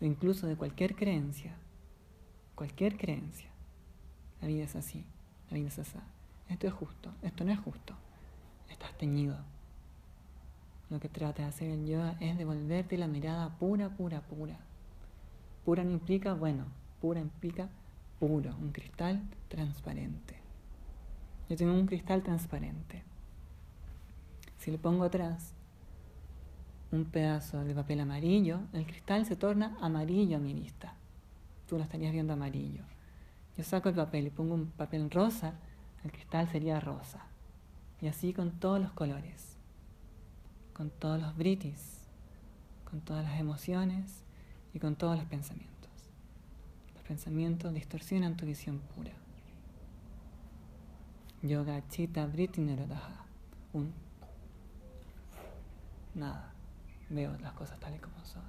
o 0.00 0.04
incluso 0.04 0.46
de 0.46 0.56
cualquier 0.56 0.94
creencia, 0.94 1.54
cualquier 2.54 2.96
creencia, 2.96 3.48
la 4.40 4.46
vida 4.46 4.64
es 4.64 4.76
así, 4.76 5.04
la 5.50 5.56
vida 5.56 5.68
es 5.68 5.78
así. 5.78 5.98
Esto 6.48 6.66
es 6.66 6.72
justo, 6.74 7.10
esto 7.22 7.44
no 7.44 7.52
es 7.52 7.58
justo, 7.58 7.94
estás 8.68 8.96
teñido. 8.98 9.38
Lo 10.90 11.00
que 11.00 11.08
trata 11.08 11.42
de 11.42 11.48
hacer 11.48 11.70
el 11.70 11.86
yoga 11.86 12.16
es 12.20 12.36
devolverte 12.36 12.98
la 12.98 13.08
mirada 13.08 13.48
pura, 13.58 13.88
pura, 13.88 14.20
pura. 14.20 14.58
Pura 15.64 15.84
no 15.84 15.92
implica, 15.92 16.34
bueno, 16.34 16.66
pura 17.00 17.20
implica 17.20 17.70
puro, 18.20 18.54
un 18.60 18.72
cristal 18.72 19.22
transparente. 19.48 20.36
Yo 21.48 21.56
tengo 21.56 21.72
un 21.72 21.86
cristal 21.86 22.22
transparente. 22.22 23.02
Si 24.58 24.70
le 24.70 24.78
pongo 24.78 25.04
atrás 25.04 25.54
un 26.92 27.06
pedazo 27.06 27.64
de 27.64 27.74
papel 27.74 28.00
amarillo, 28.00 28.60
el 28.72 28.86
cristal 28.86 29.26
se 29.26 29.36
torna 29.36 29.76
amarillo 29.80 30.36
a 30.36 30.40
mi 30.40 30.54
vista. 30.54 30.94
Tú 31.66 31.78
lo 31.78 31.84
estarías 31.84 32.12
viendo 32.12 32.34
amarillo. 32.34 32.84
Yo 33.56 33.64
saco 33.64 33.88
el 33.88 33.94
papel 33.94 34.26
y 34.26 34.30
pongo 34.30 34.54
un 34.54 34.66
papel 34.66 35.10
rosa, 35.10 35.54
el 36.04 36.12
cristal 36.12 36.48
sería 36.48 36.80
rosa. 36.80 37.26
Y 38.00 38.08
así 38.08 38.32
con 38.32 38.50
todos 38.52 38.80
los 38.80 38.92
colores 38.92 39.52
con 40.72 40.90
todos 40.90 41.20
los 41.20 41.36
britis, 41.36 42.00
con 42.90 43.00
todas 43.00 43.24
las 43.24 43.38
emociones 43.38 44.22
y 44.74 44.78
con 44.78 44.96
todos 44.96 45.16
los 45.16 45.26
pensamientos. 45.26 45.90
Los 46.94 47.04
pensamientos 47.04 47.72
distorsionan 47.74 48.36
tu 48.36 48.46
visión 48.46 48.80
pura. 48.94 49.12
Yoga 51.42 51.86
Chitta 51.88 52.26
Briti 52.26 52.60
Nerodaha. 52.60 53.26
Un 53.72 53.92
nada. 56.14 56.51
Veo 57.12 57.36
las 57.38 57.52
cosas 57.52 57.78
tales 57.78 58.00
como 58.00 58.24
son. 58.24 58.42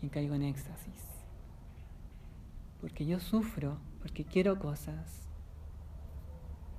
Y 0.00 0.08
caigo 0.08 0.34
en 0.34 0.42
éxtasis. 0.42 1.04
Porque 2.80 3.04
yo 3.04 3.20
sufro 3.20 3.78
porque 4.00 4.24
quiero 4.24 4.58
cosas. 4.58 5.28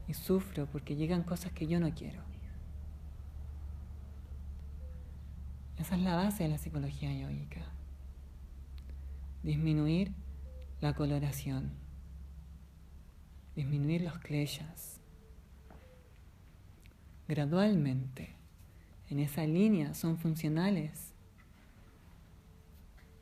Y 0.08 0.14
sufro 0.14 0.66
porque 0.68 0.96
llegan 0.96 1.24
cosas 1.24 1.52
que 1.52 1.68
yo 1.68 1.80
no 1.80 1.94
quiero. 1.94 2.22
Esa 5.78 5.96
es 5.96 6.02
la 6.02 6.16
base 6.16 6.44
de 6.44 6.50
la 6.50 6.58
psicología 6.58 7.14
yoica. 7.14 7.66
Disminuir 9.44 10.14
la 10.80 10.94
coloración, 10.94 11.72
disminuir 13.56 14.02
los 14.02 14.18
kleshas. 14.20 15.02
Gradualmente, 17.28 18.36
en 19.14 19.20
esa 19.20 19.46
línea 19.46 19.94
son 19.94 20.18
funcionales 20.18 21.14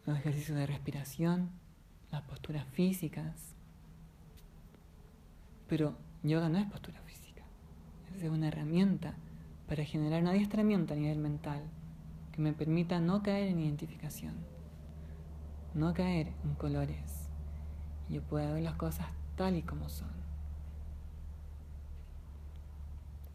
los 0.05 0.17
ejercicios 0.17 0.57
de 0.57 0.65
respiración, 0.65 1.51
las 2.11 2.21
posturas 2.21 2.65
físicas, 2.67 3.55
pero 5.67 5.97
yoga 6.23 6.47
no 6.47 6.59
es 6.59 6.65
postura 6.71 7.01
física, 7.01 7.43
es 8.15 8.29
una 8.29 8.47
herramienta 8.47 9.15
para 9.67 9.83
generar 9.83 10.21
un 10.21 10.29
adiestramiento 10.29 10.93
a 10.93 10.97
nivel 10.97 11.19
mental 11.19 11.61
que 12.31 12.41
me 12.41 12.53
permita 12.53 13.01
no 13.01 13.21
caer 13.21 13.49
en 13.49 13.59
identificación, 13.59 14.35
no 15.73 15.93
caer 15.93 16.31
en 16.45 16.55
colores. 16.55 17.27
Yo 18.09 18.21
pueda 18.21 18.53
ver 18.53 18.63
las 18.63 18.75
cosas 18.75 19.07
tal 19.35 19.57
y 19.57 19.61
como 19.61 19.89
son. 19.89 20.11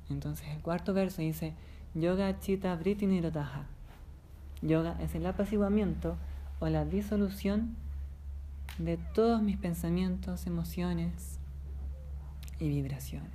Entonces 0.09 0.49
el 0.49 0.63
cuarto 0.63 0.95
verso 0.95 1.21
dice, 1.21 1.55
Yoga 1.95 2.39
Chitta 2.41 2.75
Vritti 2.77 3.07
Nirodha. 3.07 3.67
Yoga 4.63 4.97
es 5.01 5.15
el 5.15 5.27
apaciguamiento 5.27 6.17
o 6.61 6.69
la 6.69 6.85
disolución 6.85 7.77
de 8.79 8.97
todos 8.97 9.43
mis 9.43 9.57
pensamientos, 9.57 10.47
emociones 10.47 11.39
y 12.61 12.69
vibraciones, 12.69 13.31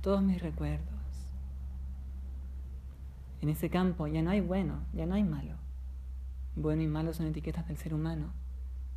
todos 0.00 0.22
mis 0.22 0.40
recuerdos. 0.40 0.86
En 3.42 3.50
ese 3.50 3.68
campo 3.70 4.06
ya 4.06 4.22
no 4.22 4.30
hay 4.30 4.40
bueno, 4.40 4.80
ya 4.92 5.06
no 5.06 5.14
hay 5.14 5.24
malo. 5.24 5.56
Bueno 6.54 6.82
y 6.82 6.86
malo 6.86 7.12
son 7.12 7.26
etiquetas 7.26 7.68
del 7.68 7.76
ser 7.76 7.92
humano 7.92 8.32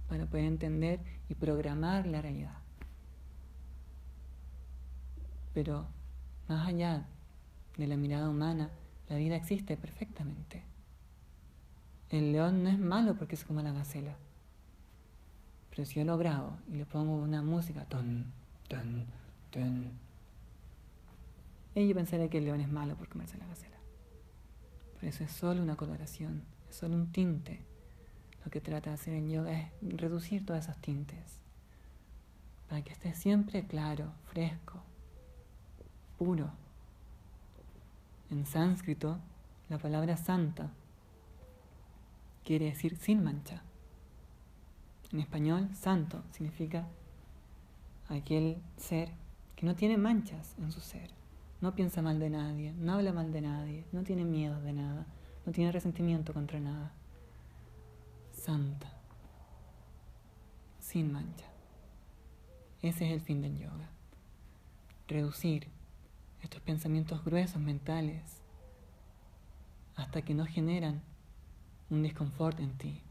para 0.07 0.25
poder 0.25 0.45
entender 0.45 0.99
y 1.27 1.35
programar 1.35 2.07
la 2.07 2.21
realidad. 2.21 2.57
Pero 5.53 5.85
más 6.47 6.67
allá 6.67 7.05
de 7.79 7.87
la 7.87 7.97
mirada 7.97 8.29
humana, 8.29 8.69
la 9.07 9.17
vida 9.17 9.35
existe 9.35 9.77
perfectamente. 9.77 10.63
El 12.09 12.31
león 12.31 12.63
no 12.63 12.69
es 12.69 12.79
malo 12.79 13.15
porque 13.15 13.35
es 13.35 13.43
como 13.43 13.61
la 13.61 13.71
gacela. 13.71 14.15
Pero 15.69 15.85
si 15.85 15.95
yo 15.95 16.05
lo 16.05 16.17
grabo 16.17 16.57
y 16.67 16.75
le 16.75 16.85
pongo 16.85 17.15
una 17.15 17.41
música, 17.41 17.85
ton, 17.85 18.31
ton, 18.67 19.05
ton, 19.51 19.91
y 21.75 21.87
yo 21.87 21.95
pensaría 21.95 22.29
que 22.29 22.39
el 22.39 22.45
león 22.45 22.61
es 22.61 22.69
malo 22.69 22.95
por 22.95 23.07
comerse 23.07 23.37
la 23.37 23.47
gacela. 23.47 23.77
Pero 24.95 25.09
eso 25.09 25.23
es 25.23 25.31
solo 25.31 25.61
una 25.61 25.75
coloración, 25.75 26.43
es 26.69 26.75
solo 26.75 26.95
un 26.95 27.11
tinte. 27.11 27.63
Lo 28.43 28.51
que 28.51 28.59
trata 28.59 28.89
de 28.89 28.95
hacer 28.95 29.13
el 29.13 29.29
yoga 29.29 29.57
es 29.57 29.71
reducir 29.81 30.45
todas 30.45 30.65
esas 30.65 30.81
tintes 30.81 31.39
para 32.67 32.83
que 32.83 32.93
esté 32.93 33.15
siempre 33.15 33.65
claro, 33.65 34.13
fresco, 34.25 34.83
puro. 36.17 36.51
En 38.31 38.45
sánscrito, 38.45 39.17
la 39.69 39.77
palabra 39.77 40.15
santa 40.15 40.69
quiere 42.43 42.65
decir 42.65 42.95
sin 42.97 43.23
mancha. 43.23 43.63
En 45.11 45.19
español, 45.19 45.69
santo 45.73 46.23
significa 46.31 46.87
aquel 48.07 48.61
ser 48.77 49.11
que 49.55 49.65
no 49.65 49.75
tiene 49.75 49.97
manchas 49.97 50.55
en 50.59 50.71
su 50.71 50.79
ser, 50.79 51.09
no 51.61 51.73
piensa 51.73 52.01
mal 52.01 52.19
de 52.19 52.29
nadie, 52.29 52.73
no 52.73 52.93
habla 52.93 53.13
mal 53.13 53.31
de 53.31 53.41
nadie, 53.41 53.85
no 53.91 54.03
tiene 54.03 54.25
miedo 54.25 54.61
de 54.61 54.73
nada, 54.73 55.05
no 55.45 55.51
tiene 55.51 55.71
resentimiento 55.71 56.33
contra 56.33 56.59
nada. 56.59 56.91
Santa, 58.31 58.91
sin 60.79 61.11
mancha. 61.11 61.45
Ese 62.81 63.07
es 63.07 63.11
el 63.11 63.21
fin 63.21 63.41
del 63.41 63.57
yoga. 63.57 63.89
Reducir 65.07 65.67
estos 66.41 66.61
pensamientos 66.61 67.23
gruesos 67.23 67.61
mentales 67.61 68.23
hasta 69.95 70.21
que 70.21 70.33
no 70.33 70.45
generan 70.45 71.01
un 71.89 72.03
desconfort 72.03 72.59
en 72.59 72.77
ti. 72.77 73.01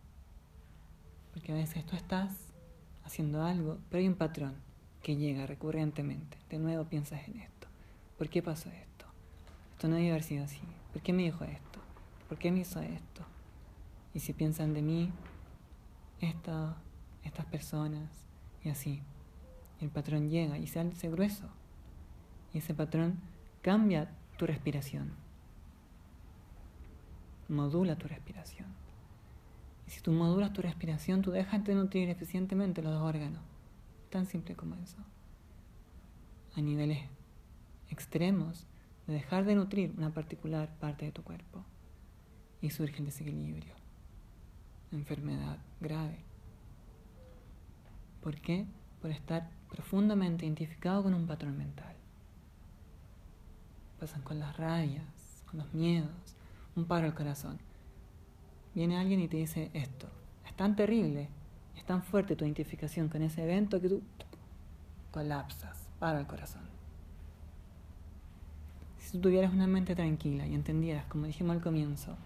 Porque 1.33 1.53
a 1.53 1.57
veces 1.57 1.85
tú 1.85 1.97
estás 1.97 2.33
haciendo 3.05 3.43
algo, 3.43 3.79
pero 3.89 4.01
hay 4.01 4.09
un 4.09 4.15
patrón 4.15 4.55
que 5.03 5.17
llega 5.17 5.47
recurrentemente. 5.47 6.39
De 6.49 6.59
nuevo 6.59 6.85
piensas 6.85 7.27
en 7.29 7.41
esto. 7.41 7.69
¿Por 8.17 8.29
qué 8.29 8.43
pasó 8.43 8.71
esto? 8.71 9.07
Esto 9.73 9.89
no 9.89 9.97
debe 9.97 10.11
haber 10.11 10.23
sido 10.23 10.45
así. 10.45 10.61
¿Por 10.93 11.03
qué 11.03 11.13
me 11.13 11.23
dijo 11.23 11.45
esto? 11.45 11.79
¿Por 12.29 12.39
qué 12.39 12.51
me 12.51 12.61
hizo 12.61 12.81
esto? 12.81 13.25
Y 14.15 14.21
si 14.21 14.33
piensan 14.33 14.75
de 14.75 14.83
mí, 14.83 15.13
estas 16.21 17.47
personas, 17.51 18.11
y 18.65 18.71
así. 18.71 19.03
el 19.81 19.91
patrón 19.91 20.29
llega 20.29 20.59
y 20.59 20.67
se 20.67 20.81
hace 20.81 21.09
grueso. 21.09 21.49
Y 22.53 22.59
ese 22.59 22.75
patrón 22.75 23.19
cambia 23.63 24.11
tu 24.37 24.47
respiración 24.47 25.13
modula 27.49 27.97
tu 27.97 28.09
respiración. 28.09 28.67
Y 29.87 29.91
si 29.91 30.01
tú 30.01 30.13
modulas 30.13 30.53
tu 30.53 30.63
respiración, 30.63 31.23
tú 31.23 31.31
dejas 31.31 31.65
de 31.65 31.75
nutrir 31.75 32.11
eficientemente 32.11 32.83
los 32.83 33.01
órganos. 33.01 33.43
Tan 34.11 34.27
simple 34.27 34.55
como 34.55 34.75
eso. 34.77 34.99
A 36.55 36.61
niveles 36.61 37.01
extremos 37.91 38.67
de 39.07 39.15
dejar 39.15 39.45
de 39.45 39.55
nutrir 39.55 39.95
una 39.97 40.13
particular 40.13 40.69
parte 40.79 41.07
de 41.07 41.13
tu 41.13 41.23
cuerpo. 41.23 41.65
Y 42.61 42.71
surge 42.71 42.99
el 42.99 43.07
desequilibrio. 43.07 43.73
Enfermedad 44.93 45.59
grave. 45.81 46.19
¿Por 48.23 48.37
qué? 48.41 48.67
Por 49.01 49.11
estar 49.11 49.49
profundamente 49.71 50.45
identificado 50.45 51.05
con 51.05 51.15
un 51.15 51.27
patrón 51.27 51.57
mental. 51.57 51.95
Pasan 54.01 54.23
con 54.23 54.39
las 54.39 54.57
rabias, 54.57 55.05
con 55.51 55.59
los 55.59 55.75
miedos, 55.75 56.11
un 56.77 56.85
paro 56.85 57.07
al 57.07 57.15
corazón. 57.15 57.59
Viene 58.75 58.97
alguien 58.97 59.21
y 59.21 59.29
te 59.29 59.39
dice 59.39 59.71
esto. 59.75 60.09
Es 60.47 60.55
tan 60.55 60.77
terrible, 60.77 61.29
es 61.77 61.85
tan 61.85 62.03
fuerte 62.03 62.37
tu 62.37 62.45
identificación 62.45 63.09
con 63.09 63.23
ese 63.23 63.43
evento 63.43 63.81
que 63.81 63.89
tú 63.89 64.03
colapsas, 65.11 65.89
para 65.99 66.21
el 66.21 66.27
corazón. 66.27 66.63
Si 68.99 69.13
tú 69.13 69.21
tuvieras 69.21 69.53
una 69.53 69.67
mente 69.67 69.97
tranquila 69.97 70.47
y 70.47 70.55
entendieras, 70.55 71.07
como 71.07 71.27
dijimos 71.27 71.57
al 71.57 71.63
comienzo, 71.63 72.17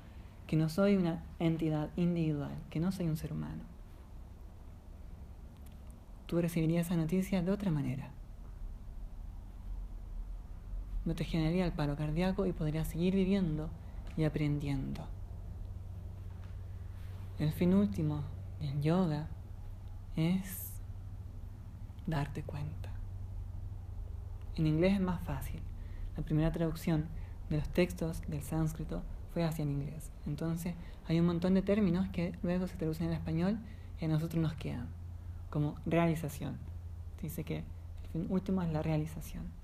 que 0.46 0.56
no 0.56 0.68
soy 0.68 0.96
una 0.96 1.22
entidad 1.38 1.90
individual, 1.96 2.52
que 2.70 2.80
no 2.80 2.92
soy 2.92 3.06
un 3.06 3.16
ser 3.16 3.32
humano, 3.32 3.62
tú 6.26 6.40
recibirías 6.40 6.86
esa 6.86 6.96
noticia 6.96 7.42
de 7.42 7.50
otra 7.50 7.70
manera. 7.70 8.10
No 11.04 11.14
te 11.14 11.24
generaría 11.24 11.64
el 11.64 11.72
paro 11.72 11.96
cardíaco 11.96 12.46
y 12.46 12.52
podrías 12.52 12.88
seguir 12.88 13.14
viviendo 13.14 13.68
y 14.16 14.24
aprendiendo. 14.24 15.06
El 17.38 17.52
fin 17.52 17.74
último 17.74 18.22
del 18.60 18.80
yoga 18.80 19.28
es 20.16 20.72
darte 22.06 22.42
cuenta. 22.42 22.90
En 24.56 24.66
inglés 24.66 24.94
es 24.94 25.00
más 25.00 25.20
fácil. 25.22 25.60
La 26.16 26.22
primera 26.22 26.52
traducción 26.52 27.06
de 27.48 27.56
los 27.56 27.68
textos 27.68 28.20
del 28.28 28.42
sánscrito 28.42 29.02
fue 29.32 29.44
hacia 29.44 29.64
el 29.64 29.70
inglés. 29.70 30.10
Entonces 30.26 30.74
hay 31.08 31.18
un 31.18 31.26
montón 31.26 31.54
de 31.54 31.62
términos 31.62 32.08
que 32.10 32.34
luego 32.42 32.66
se 32.66 32.76
traducen 32.76 33.08
en 33.08 33.14
español 33.14 33.58
y 34.00 34.04
a 34.04 34.08
nosotros 34.08 34.42
nos 34.42 34.54
quedan, 34.54 34.88
como 35.50 35.74
realización. 35.86 36.58
Dice 37.20 37.44
que 37.44 37.58
el 37.58 38.08
fin 38.12 38.26
último 38.28 38.62
es 38.62 38.70
la 38.70 38.82
realización. 38.82 39.61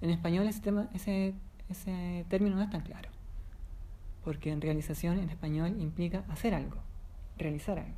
En 0.00 0.10
español 0.10 0.46
ese, 0.46 0.60
tema, 0.60 0.88
ese, 0.94 1.34
ese 1.68 2.24
término 2.28 2.56
no 2.56 2.62
es 2.62 2.70
tan 2.70 2.82
claro 2.82 3.10
porque 4.28 4.50
en 4.50 4.60
realización 4.60 5.18
en 5.18 5.30
español 5.30 5.80
implica 5.80 6.22
hacer 6.28 6.52
algo, 6.52 6.76
realizar 7.38 7.78
algo. 7.78 7.96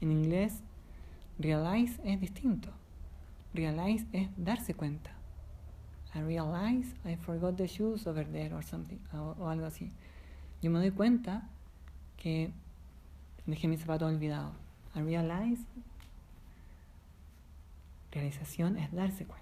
En 0.00 0.10
inglés, 0.10 0.64
realize 1.38 2.00
es 2.04 2.20
distinto. 2.20 2.70
Realize 3.54 4.04
es 4.12 4.28
darse 4.36 4.74
cuenta. 4.74 5.12
I 6.12 6.22
realize 6.22 6.92
I 7.04 7.14
forgot 7.14 7.56
the 7.56 7.68
shoes 7.68 8.04
over 8.08 8.26
there 8.26 8.52
or 8.52 8.64
something, 8.64 8.98
o, 9.12 9.48
algo 9.48 9.66
así. 9.66 9.92
Yo 10.60 10.72
me 10.72 10.80
doy 10.80 10.90
cuenta 10.90 11.48
que 12.16 12.50
dejé 13.46 13.68
mi 13.68 13.76
zapato 13.76 14.06
olvidado. 14.06 14.54
I 14.96 15.02
realize, 15.02 15.62
realización 18.10 18.76
es 18.76 18.90
darse 18.90 19.24
cuenta. 19.24 19.41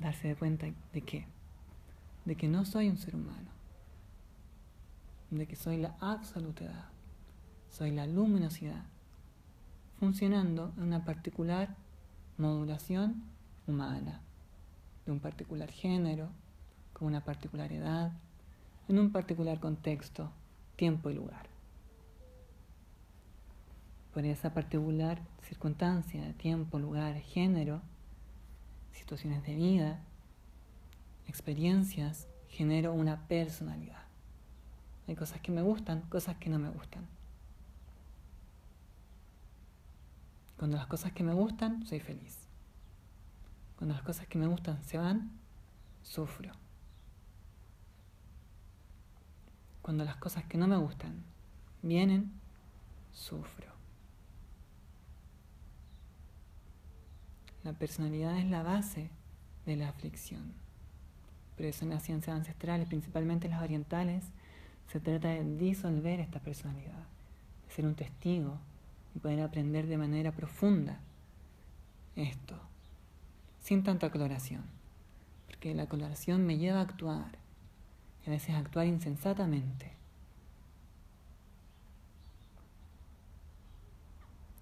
Darse 0.00 0.28
de 0.28 0.36
cuenta 0.36 0.66
de 0.92 1.02
qué? 1.02 1.26
De 2.24 2.36
que 2.36 2.48
no 2.48 2.64
soy 2.64 2.88
un 2.88 2.96
ser 2.96 3.14
humano 3.14 3.60
de 5.30 5.46
que 5.46 5.56
soy 5.56 5.76
la 5.76 5.94
absolutidad, 6.00 6.86
soy 7.70 7.92
la 7.92 8.06
luminosidad, 8.06 8.84
funcionando 9.98 10.72
en 10.76 10.84
una 10.84 11.04
particular 11.04 11.76
modulación 12.36 13.22
humana, 13.66 14.20
de 15.06 15.12
un 15.12 15.20
particular 15.20 15.70
género, 15.70 16.28
con 16.92 17.08
una 17.08 17.24
particular 17.24 17.72
edad, 17.72 18.12
en 18.88 18.98
un 18.98 19.12
particular 19.12 19.60
contexto, 19.60 20.32
tiempo 20.74 21.10
y 21.10 21.14
lugar. 21.14 21.46
Por 24.12 24.24
esa 24.24 24.52
particular 24.52 25.20
circunstancia 25.42 26.32
tiempo, 26.32 26.80
lugar, 26.80 27.16
género, 27.20 27.82
situaciones 28.92 29.42
de 29.44 29.54
vida, 29.54 30.00
experiencias, 31.26 32.28
genero 32.48 32.92
una 32.92 33.26
personalidad. 33.28 34.02
Hay 35.08 35.16
cosas 35.16 35.40
que 35.40 35.52
me 35.52 35.62
gustan, 35.62 36.02
cosas 36.02 36.36
que 36.36 36.50
no 36.50 36.58
me 36.58 36.70
gustan. 36.70 37.06
Cuando 40.56 40.76
las 40.76 40.86
cosas 40.86 41.12
que 41.12 41.22
me 41.22 41.32
gustan, 41.32 41.86
soy 41.86 42.00
feliz. 42.00 42.38
Cuando 43.76 43.94
las 43.94 44.04
cosas 44.04 44.26
que 44.26 44.36
me 44.36 44.46
gustan 44.46 44.82
se 44.84 44.98
van, 44.98 45.30
sufro. 46.02 46.52
Cuando 49.80 50.04
las 50.04 50.16
cosas 50.16 50.44
que 50.44 50.58
no 50.58 50.68
me 50.68 50.76
gustan 50.76 51.24
vienen, 51.82 52.30
sufro. 53.12 53.79
La 57.64 57.72
personalidad 57.72 58.38
es 58.38 58.46
la 58.46 58.62
base 58.62 59.10
de 59.66 59.76
la 59.76 59.88
aflicción. 59.88 60.52
Pero 61.56 61.68
eso 61.68 61.84
en 61.84 61.90
las 61.90 62.02
ciencias 62.02 62.34
ancestrales, 62.34 62.88
principalmente 62.88 63.48
las 63.48 63.62
orientales, 63.62 64.24
se 64.88 64.98
trata 64.98 65.28
de 65.28 65.44
disolver 65.56 66.20
esta 66.20 66.40
personalidad, 66.40 67.04
de 67.68 67.74
ser 67.74 67.86
un 67.86 67.94
testigo 67.94 68.58
y 69.14 69.18
poder 69.18 69.42
aprender 69.42 69.86
de 69.86 69.98
manera 69.98 70.32
profunda 70.32 71.00
esto, 72.16 72.58
sin 73.60 73.82
tanta 73.82 74.10
coloración, 74.10 74.64
porque 75.46 75.74
la 75.74 75.86
coloración 75.86 76.46
me 76.46 76.58
lleva 76.58 76.78
a 76.78 76.82
actuar, 76.82 77.38
y 78.24 78.28
a 78.28 78.32
veces 78.32 78.54
a 78.54 78.58
actuar 78.58 78.86
insensatamente. 78.86 79.92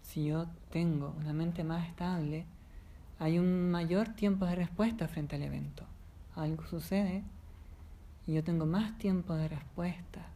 Si 0.03 0.25
yo 0.25 0.47
tengo 0.71 1.15
una 1.19 1.33
mente 1.33 1.65
más 1.65 1.87
estable, 1.89 2.47
hay 3.18 3.38
un 3.38 3.70
mayor 3.70 4.09
tiempo 4.11 4.46
de 4.46 4.54
respuesta 4.54 5.09
frente 5.09 5.37
al 5.37 5.42
evento. 5.42 5.85
Algo 6.35 6.64
sucede 6.66 7.24
y 8.26 8.35
yo 8.35 8.44
tengo 8.44 8.66
más 8.66 8.96
tiempo 8.98 9.35
de 9.35 9.48
respuesta 9.48 10.26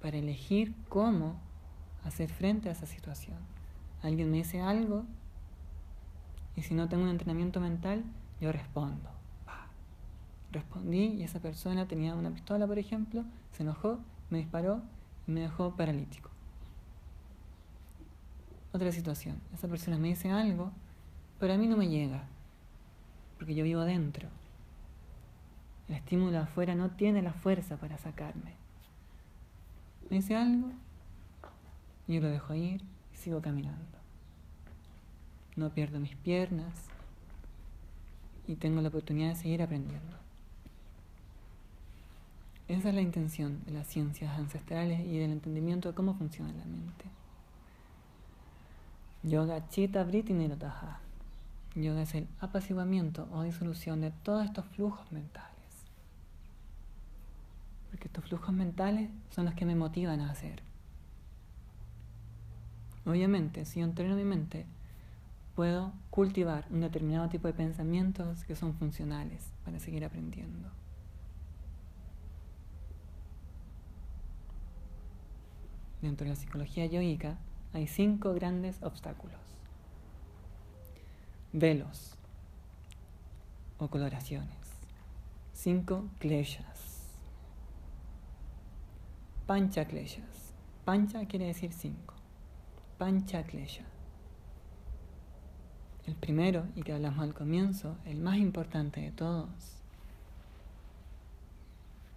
para 0.00 0.16
elegir 0.16 0.74
cómo 0.88 1.38
hacer 2.04 2.30
frente 2.30 2.68
a 2.68 2.72
esa 2.72 2.86
situación. 2.86 3.36
Alguien 4.02 4.30
me 4.30 4.38
dice 4.38 4.60
algo 4.60 5.04
y 6.56 6.62
si 6.62 6.74
no 6.74 6.88
tengo 6.88 7.04
un 7.04 7.10
entrenamiento 7.10 7.60
mental, 7.60 8.04
yo 8.40 8.50
respondo. 8.50 9.10
Respondí 10.52 11.04
y 11.04 11.22
esa 11.22 11.38
persona 11.38 11.86
tenía 11.86 12.14
una 12.14 12.30
pistola, 12.30 12.66
por 12.66 12.78
ejemplo, 12.78 13.24
se 13.52 13.62
enojó, 13.62 14.00
me 14.30 14.38
disparó 14.38 14.82
y 15.28 15.32
me 15.32 15.40
dejó 15.40 15.76
paralítico. 15.76 16.30
Otra 18.72 18.90
situación, 18.90 19.40
esa 19.52 19.68
persona 19.68 19.98
me 19.98 20.08
dice 20.08 20.30
algo, 20.30 20.72
pero 21.40 21.54
a 21.54 21.56
mí 21.56 21.66
no 21.66 21.78
me 21.78 21.88
llega, 21.88 22.22
porque 23.38 23.54
yo 23.54 23.64
vivo 23.64 23.80
dentro. 23.80 24.28
El 25.88 25.96
estímulo 25.96 26.38
afuera 26.38 26.74
no 26.74 26.90
tiene 26.90 27.22
la 27.22 27.32
fuerza 27.32 27.78
para 27.78 27.98
sacarme. 27.98 28.54
Me 30.08 30.18
dice 30.18 30.36
algo, 30.36 30.68
yo 32.06 32.20
lo 32.20 32.28
dejo 32.28 32.54
ir 32.54 32.82
y 33.12 33.16
sigo 33.16 33.40
caminando. 33.40 33.98
No 35.56 35.70
pierdo 35.70 35.98
mis 35.98 36.14
piernas 36.16 36.74
y 38.46 38.56
tengo 38.56 38.82
la 38.82 38.88
oportunidad 38.88 39.30
de 39.30 39.36
seguir 39.36 39.62
aprendiendo. 39.62 40.16
Esa 42.68 42.90
es 42.90 42.94
la 42.94 43.00
intención 43.00 43.64
de 43.64 43.72
las 43.72 43.86
ciencias 43.88 44.38
ancestrales 44.38 45.00
y 45.00 45.18
del 45.18 45.32
entendimiento 45.32 45.88
de 45.88 45.94
cómo 45.94 46.14
funciona 46.14 46.52
la 46.52 46.64
mente. 46.66 47.06
Yoga 49.22 49.64
Vritti 50.04 50.32
Nirodha. 50.32 51.00
Yoga 51.74 52.02
es 52.02 52.14
el 52.14 52.26
apaciguamiento 52.40 53.28
o 53.32 53.42
disolución 53.42 54.00
de 54.00 54.10
todos 54.10 54.44
estos 54.44 54.66
flujos 54.66 55.10
mentales. 55.12 55.50
Porque 57.90 58.08
estos 58.08 58.24
flujos 58.24 58.52
mentales 58.52 59.10
son 59.30 59.44
los 59.44 59.54
que 59.54 59.66
me 59.66 59.76
motivan 59.76 60.20
a 60.20 60.30
hacer. 60.30 60.62
Obviamente, 63.06 63.64
si 63.64 63.80
yo 63.80 63.86
entreno 63.86 64.16
mi 64.16 64.24
mente, 64.24 64.66
puedo 65.54 65.92
cultivar 66.10 66.66
un 66.70 66.80
determinado 66.80 67.28
tipo 67.28 67.46
de 67.46 67.54
pensamientos 67.54 68.44
que 68.44 68.56
son 68.56 68.74
funcionales 68.74 69.52
para 69.64 69.78
seguir 69.78 70.04
aprendiendo. 70.04 70.68
Dentro 76.02 76.24
de 76.24 76.30
la 76.30 76.36
psicología 76.36 76.86
yoica 76.86 77.38
hay 77.72 77.86
cinco 77.86 78.32
grandes 78.32 78.82
obstáculos. 78.82 79.49
Velos 81.52 82.14
o 83.78 83.88
coloraciones. 83.88 84.56
Cinco 85.52 86.08
kleshas. 86.18 87.18
Pancha 89.46 89.84
kleshas. 89.84 90.54
Pancha 90.84 91.26
quiere 91.26 91.46
decir 91.46 91.72
cinco. 91.72 92.14
Pancha 92.98 93.42
klesha. 93.42 93.84
El 96.06 96.14
primero, 96.14 96.66
y 96.76 96.82
que 96.82 96.92
hablamos 96.92 97.20
al 97.20 97.34
comienzo, 97.34 97.96
el 98.04 98.18
más 98.20 98.38
importante 98.38 99.00
de 99.00 99.10
todos, 99.10 99.48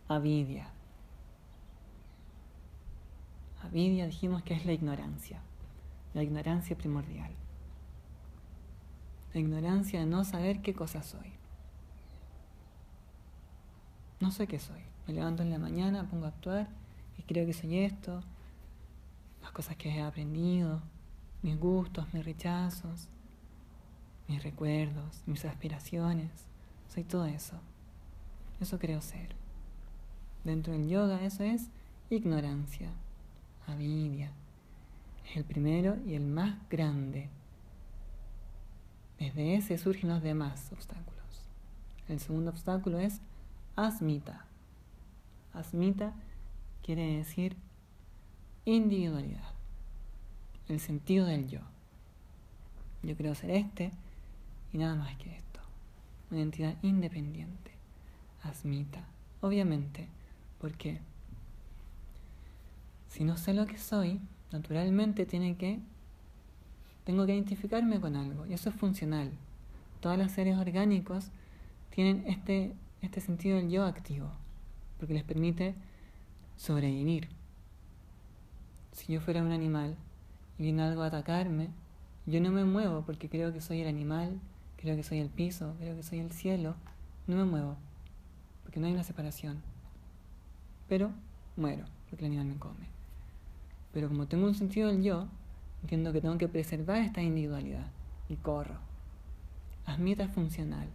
avidia. 0.07 0.67
Avidia 3.63 4.05
dijimos 4.05 4.43
que 4.43 4.53
es 4.53 4.65
la 4.65 4.73
ignorancia, 4.73 5.41
la 6.13 6.23
ignorancia 6.23 6.77
primordial. 6.77 7.31
La 9.33 9.39
ignorancia 9.39 9.99
de 9.99 10.05
no 10.05 10.23
saber 10.23 10.61
qué 10.61 10.73
cosa 10.73 11.01
soy. 11.01 11.33
No 14.19 14.31
sé 14.31 14.47
qué 14.47 14.59
soy. 14.59 14.81
Me 15.07 15.13
levanto 15.13 15.43
en 15.43 15.49
la 15.49 15.57
mañana, 15.57 16.07
pongo 16.09 16.25
a 16.25 16.29
actuar 16.29 16.67
y 17.17 17.23
creo 17.23 17.45
que 17.45 17.53
soy 17.53 17.79
esto, 17.79 18.21
las 19.41 19.51
cosas 19.51 19.75
que 19.75 19.89
he 19.89 20.01
aprendido, 20.01 20.81
mis 21.41 21.59
gustos, 21.59 22.13
mis 22.13 22.23
rechazos, 22.23 23.09
mis 24.27 24.41
recuerdos, 24.41 25.21
mis 25.25 25.43
aspiraciones. 25.45 26.29
Soy 26.93 27.03
todo 27.03 27.25
eso. 27.25 27.59
Eso 28.61 28.79
creo 28.79 29.01
ser. 29.01 29.35
Dentro 30.43 30.73
del 30.73 30.87
yoga 30.87 31.23
eso 31.25 31.43
es 31.43 31.67
ignorancia, 32.09 32.89
avidia. 33.67 34.31
Es 35.29 35.37
el 35.37 35.43
primero 35.43 35.97
y 36.05 36.13
el 36.13 36.25
más 36.25 36.55
grande. 36.69 37.29
Desde 39.23 39.55
ese 39.55 39.77
surgen 39.77 40.09
los 40.09 40.21
demás 40.21 40.69
obstáculos. 40.73 41.45
El 42.09 42.19
segundo 42.19 42.51
obstáculo 42.51 42.99
es 42.99 43.21
asmita. 43.77 44.45
Asmita 45.53 46.13
quiere 46.83 47.15
decir 47.15 47.55
individualidad, 48.65 49.53
el 50.67 50.81
sentido 50.81 51.25
del 51.25 51.47
yo. 51.47 51.61
Yo 53.01 53.15
creo 53.15 53.33
ser 53.33 53.51
este 53.51 53.91
y 54.73 54.77
nada 54.77 54.95
más 54.95 55.15
que 55.15 55.37
esto. 55.37 55.61
Una 56.29 56.41
entidad 56.41 56.75
independiente, 56.81 57.71
asmita. 58.41 59.05
Obviamente, 59.39 60.09
porque 60.59 60.99
si 63.07 63.23
no 63.23 63.37
sé 63.37 63.53
lo 63.53 63.67
que 63.67 63.77
soy, 63.77 64.19
naturalmente 64.51 65.25
tiene 65.25 65.55
que 65.55 65.79
tengo 67.03 67.25
que 67.25 67.33
identificarme 67.33 67.99
con 67.99 68.15
algo 68.15 68.45
y 68.45 68.53
eso 68.53 68.69
es 68.69 68.75
funcional. 68.75 69.31
Todos 69.99 70.17
los 70.17 70.31
seres 70.31 70.57
orgánicos 70.57 71.29
tienen 71.89 72.23
este, 72.27 72.73
este 73.01 73.21
sentido 73.21 73.57
del 73.57 73.69
yo 73.69 73.85
activo, 73.85 74.29
porque 74.99 75.13
les 75.13 75.23
permite 75.23 75.75
sobrevivir. 76.57 77.29
Si 78.91 79.13
yo 79.13 79.21
fuera 79.21 79.41
un 79.41 79.51
animal 79.51 79.95
y 80.57 80.63
viene 80.63 80.83
algo 80.83 81.03
a 81.03 81.07
atacarme, 81.07 81.69
yo 82.25 82.39
no 82.39 82.51
me 82.51 82.63
muevo 82.63 83.03
porque 83.05 83.29
creo 83.29 83.51
que 83.51 83.61
soy 83.61 83.81
el 83.81 83.87
animal, 83.87 84.39
creo 84.77 84.95
que 84.95 85.03
soy 85.03 85.19
el 85.19 85.29
piso, 85.29 85.75
creo 85.79 85.95
que 85.95 86.03
soy 86.03 86.19
el 86.19 86.31
cielo, 86.31 86.75
no 87.27 87.35
me 87.35 87.45
muevo, 87.45 87.75
porque 88.63 88.79
no 88.79 88.87
hay 88.87 88.93
una 88.93 89.03
separación. 89.03 89.61
Pero 90.87 91.11
muero, 91.55 91.85
porque 92.09 92.25
el 92.25 92.31
animal 92.31 92.47
me 92.47 92.59
come. 92.59 92.87
Pero 93.93 94.09
como 94.09 94.27
tengo 94.27 94.45
un 94.45 94.55
sentido 94.55 94.89
del 94.89 95.03
yo, 95.03 95.27
entiendo 95.83 96.11
que 96.11 96.21
tengo 96.21 96.37
que 96.37 96.47
preservar 96.47 96.97
esta 96.97 97.21
individualidad 97.21 97.85
y 98.29 98.35
corro. 98.37 98.77
Asmita 99.85 100.23
es 100.23 100.31
funcional, 100.31 100.87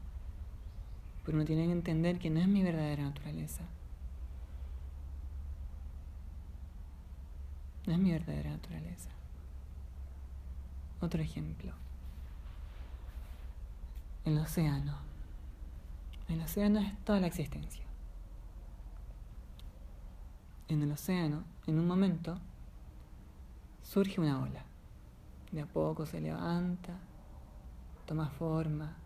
pero 1.24 1.36
uno 1.36 1.44
tiene 1.44 1.66
que 1.66 1.72
entender 1.72 2.18
que 2.18 2.30
no 2.30 2.40
es 2.40 2.48
mi 2.48 2.62
verdadera 2.62 3.04
naturaleza. 3.04 3.62
No 7.86 7.92
es 7.92 7.98
mi 7.98 8.12
verdadera 8.12 8.50
naturaleza. 8.50 9.10
Otro 11.00 11.22
ejemplo. 11.22 11.72
El 14.24 14.38
océano. 14.38 14.96
El 16.28 16.40
océano 16.42 16.80
es 16.80 16.98
toda 17.04 17.20
la 17.20 17.26
existencia. 17.26 17.84
En 20.68 20.82
el 20.82 20.92
océano, 20.92 21.44
en 21.66 21.78
un 21.78 21.86
momento, 21.86 22.38
surge 23.82 24.20
una 24.20 24.42
ola. 24.42 24.67
De 25.52 25.62
a 25.62 25.66
poco 25.66 26.04
se 26.04 26.20
levanta, 26.20 26.94
toma 28.06 28.28
forma, 28.28 28.96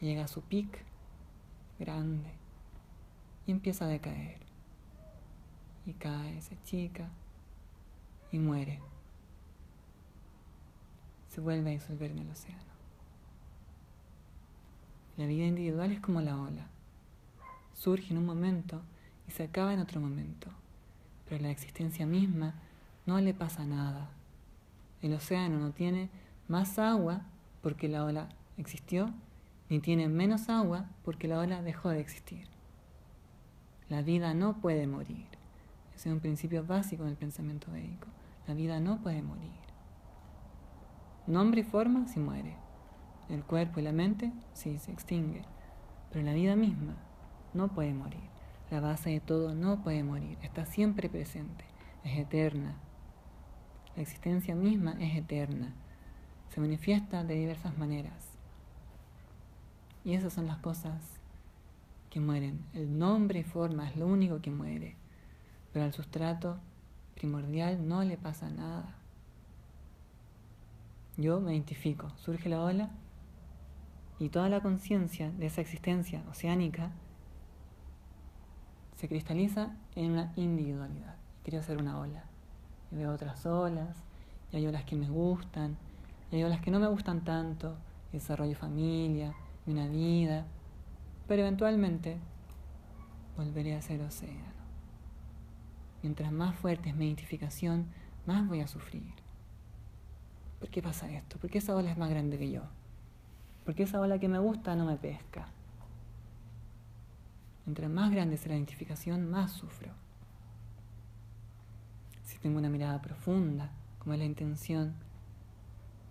llega 0.00 0.24
a 0.24 0.28
su 0.28 0.42
pic 0.42 0.84
grande 1.78 2.30
y 3.46 3.50
empieza 3.50 3.84
a 3.84 3.88
decaer. 3.88 4.38
Y 5.86 5.92
cae, 5.94 6.40
se 6.40 6.56
chica 6.62 7.10
y 8.32 8.38
muere. 8.38 8.80
Se 11.28 11.40
vuelve 11.40 11.70
a 11.70 11.72
disolver 11.72 12.10
en 12.10 12.20
el 12.20 12.30
océano. 12.30 12.62
La 15.16 15.26
vida 15.26 15.44
individual 15.44 15.92
es 15.92 16.00
como 16.00 16.20
la 16.20 16.40
ola. 16.40 16.68
Surge 17.74 18.12
en 18.12 18.18
un 18.18 18.26
momento 18.26 18.82
y 19.28 19.32
se 19.32 19.44
acaba 19.44 19.74
en 19.74 19.80
otro 19.80 20.00
momento. 20.00 20.48
Pero 21.28 21.42
la 21.42 21.50
existencia 21.50 22.06
misma 22.06 22.54
no 23.06 23.20
le 23.20 23.34
pasa 23.34 23.64
nada. 23.64 24.10
El 25.04 25.12
océano 25.12 25.58
no 25.58 25.72
tiene 25.72 26.08
más 26.48 26.78
agua 26.78 27.26
porque 27.60 27.90
la 27.90 28.06
ola 28.06 28.30
existió, 28.56 29.12
ni 29.68 29.78
tiene 29.78 30.08
menos 30.08 30.48
agua 30.48 30.86
porque 31.04 31.28
la 31.28 31.40
ola 31.40 31.60
dejó 31.60 31.90
de 31.90 32.00
existir. 32.00 32.48
La 33.90 34.00
vida 34.00 34.32
no 34.32 34.62
puede 34.62 34.86
morir. 34.86 35.26
Ese 35.94 36.08
es 36.08 36.14
un 36.14 36.20
principio 36.20 36.64
básico 36.64 37.04
del 37.04 37.16
pensamiento 37.16 37.70
védico. 37.70 38.08
La 38.46 38.54
vida 38.54 38.80
no 38.80 39.02
puede 39.02 39.20
morir. 39.20 39.52
Nombre 41.26 41.60
y 41.60 41.64
forma 41.64 42.08
si 42.08 42.18
muere. 42.18 42.56
El 43.28 43.44
cuerpo 43.44 43.80
y 43.80 43.82
la 43.82 43.92
mente 43.92 44.32
sí 44.54 44.78
se 44.78 44.90
extingue. 44.90 45.44
Pero 46.12 46.24
la 46.24 46.32
vida 46.32 46.56
misma 46.56 46.96
no 47.52 47.68
puede 47.68 47.92
morir. 47.92 48.30
La 48.70 48.80
base 48.80 49.10
de 49.10 49.20
todo 49.20 49.54
no 49.54 49.82
puede 49.82 50.02
morir. 50.02 50.38
Está 50.40 50.64
siempre 50.64 51.10
presente. 51.10 51.66
Es 52.04 52.18
eterna. 52.18 52.78
La 53.96 54.02
existencia 54.02 54.54
misma 54.54 54.96
es 55.00 55.16
eterna. 55.16 55.72
Se 56.50 56.60
manifiesta 56.60 57.22
de 57.24 57.34
diversas 57.34 57.78
maneras. 57.78 58.30
Y 60.04 60.14
esas 60.14 60.32
son 60.32 60.46
las 60.46 60.58
cosas 60.58 61.00
que 62.10 62.20
mueren. 62.20 62.64
El 62.74 62.98
nombre 62.98 63.40
y 63.40 63.44
forma 63.44 63.88
es 63.88 63.96
lo 63.96 64.06
único 64.06 64.40
que 64.40 64.50
muere. 64.50 64.96
Pero 65.72 65.84
al 65.84 65.92
sustrato 65.92 66.58
primordial 67.14 67.86
no 67.86 68.02
le 68.02 68.16
pasa 68.16 68.50
nada. 68.50 68.96
Yo 71.16 71.40
me 71.40 71.52
identifico, 71.52 72.10
surge 72.16 72.48
la 72.48 72.62
ola 72.62 72.90
y 74.18 74.28
toda 74.28 74.48
la 74.48 74.60
conciencia 74.60 75.30
de 75.30 75.46
esa 75.46 75.60
existencia 75.60 76.24
oceánica 76.28 76.90
se 78.96 79.08
cristaliza 79.08 79.76
en 79.94 80.12
una 80.12 80.32
individualidad. 80.36 81.16
Quiero 81.44 81.62
ser 81.62 81.78
una 81.78 81.98
ola. 81.98 82.33
Y 82.94 82.96
veo 82.96 83.12
otras 83.12 83.44
olas, 83.44 83.96
y 84.52 84.56
hay 84.56 84.66
olas 84.66 84.84
que 84.84 84.94
me 84.94 85.08
gustan, 85.08 85.76
y 86.30 86.36
hay 86.36 86.44
olas 86.44 86.60
que 86.60 86.70
no 86.70 86.78
me 86.78 86.86
gustan 86.86 87.24
tanto, 87.24 87.76
desarrollo 88.12 88.54
familia, 88.54 89.34
y 89.66 89.72
una 89.72 89.88
vida, 89.88 90.46
pero 91.26 91.42
eventualmente 91.42 92.18
volveré 93.36 93.74
a 93.74 93.82
ser 93.82 94.00
océano. 94.00 94.54
Mientras 96.02 96.30
más 96.30 96.54
fuerte 96.54 96.90
es 96.90 96.94
mi 96.94 97.06
identificación, 97.06 97.86
más 98.26 98.46
voy 98.46 98.60
a 98.60 98.68
sufrir. 98.68 99.12
¿Por 100.60 100.68
qué 100.68 100.80
pasa 100.80 101.10
esto? 101.10 101.36
¿Por 101.38 101.50
qué 101.50 101.58
esa 101.58 101.74
ola 101.74 101.90
es 101.90 101.98
más 101.98 102.10
grande 102.10 102.38
que 102.38 102.50
yo? 102.50 102.62
¿Por 103.64 103.74
qué 103.74 103.82
esa 103.82 104.00
ola 104.00 104.18
que 104.18 104.28
me 104.28 104.38
gusta 104.38 104.76
no 104.76 104.84
me 104.84 104.96
pesca? 104.96 105.48
Mientras 107.66 107.90
más 107.90 108.10
grande 108.12 108.36
es 108.36 108.46
la 108.46 108.54
identificación, 108.54 109.30
más 109.30 109.52
sufro. 109.52 110.03
Tengo 112.44 112.58
una 112.58 112.68
mirada 112.68 113.00
profunda, 113.00 113.70
como 113.98 114.12
es 114.12 114.18
la 114.18 114.26
intención 114.26 114.92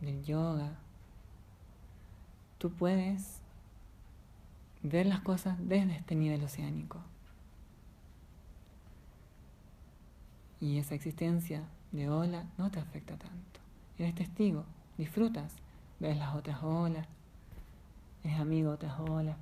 del 0.01 0.23
yoga, 0.23 0.79
tú 2.57 2.71
puedes 2.71 3.39
ver 4.81 5.05
las 5.05 5.19
cosas 5.19 5.59
desde 5.59 5.95
este 5.95 6.15
nivel 6.15 6.43
oceánico. 6.43 6.97
Y 10.59 10.79
esa 10.79 10.95
existencia 10.95 11.65
de 11.91 12.09
ola 12.09 12.47
no 12.57 12.71
te 12.71 12.79
afecta 12.79 13.15
tanto. 13.15 13.59
Eres 13.99 14.15
testigo, 14.15 14.65
disfrutas, 14.97 15.53
ves 15.99 16.17
las 16.17 16.33
otras 16.33 16.63
olas, 16.63 17.07
eres 18.23 18.39
amigo 18.39 18.69
de 18.69 18.73
otras 18.73 18.99
olas, 19.01 19.37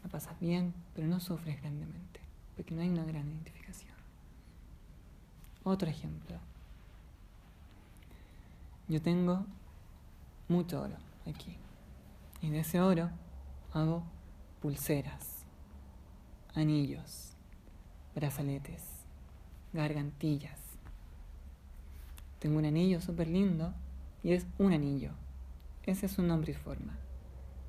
la 0.00 0.08
pasas 0.08 0.38
bien, 0.38 0.74
pero 0.94 1.08
no 1.08 1.18
sufres 1.18 1.60
grandemente, 1.60 2.20
porque 2.54 2.72
no 2.72 2.82
hay 2.82 2.90
una 2.90 3.04
gran 3.04 3.26
identificación. 3.26 3.93
Otro 5.64 5.88
ejemplo. 5.88 6.38
Yo 8.86 9.00
tengo 9.02 9.46
mucho 10.48 10.82
oro 10.82 10.96
aquí. 11.26 11.56
Y 12.42 12.50
de 12.50 12.60
ese 12.60 12.80
oro 12.80 13.10
hago 13.72 14.04
pulseras, 14.60 15.44
anillos, 16.54 17.32
brazaletes 18.14 18.94
gargantillas. 19.74 20.60
Tengo 22.38 22.58
un 22.58 22.64
anillo 22.64 23.00
súper 23.00 23.28
lindo 23.28 23.74
y 24.22 24.32
es 24.32 24.46
un 24.58 24.72
anillo. 24.72 25.10
Ese 25.84 26.06
es 26.06 26.12
su 26.12 26.22
nombre 26.22 26.52
y 26.52 26.54
forma. 26.54 26.96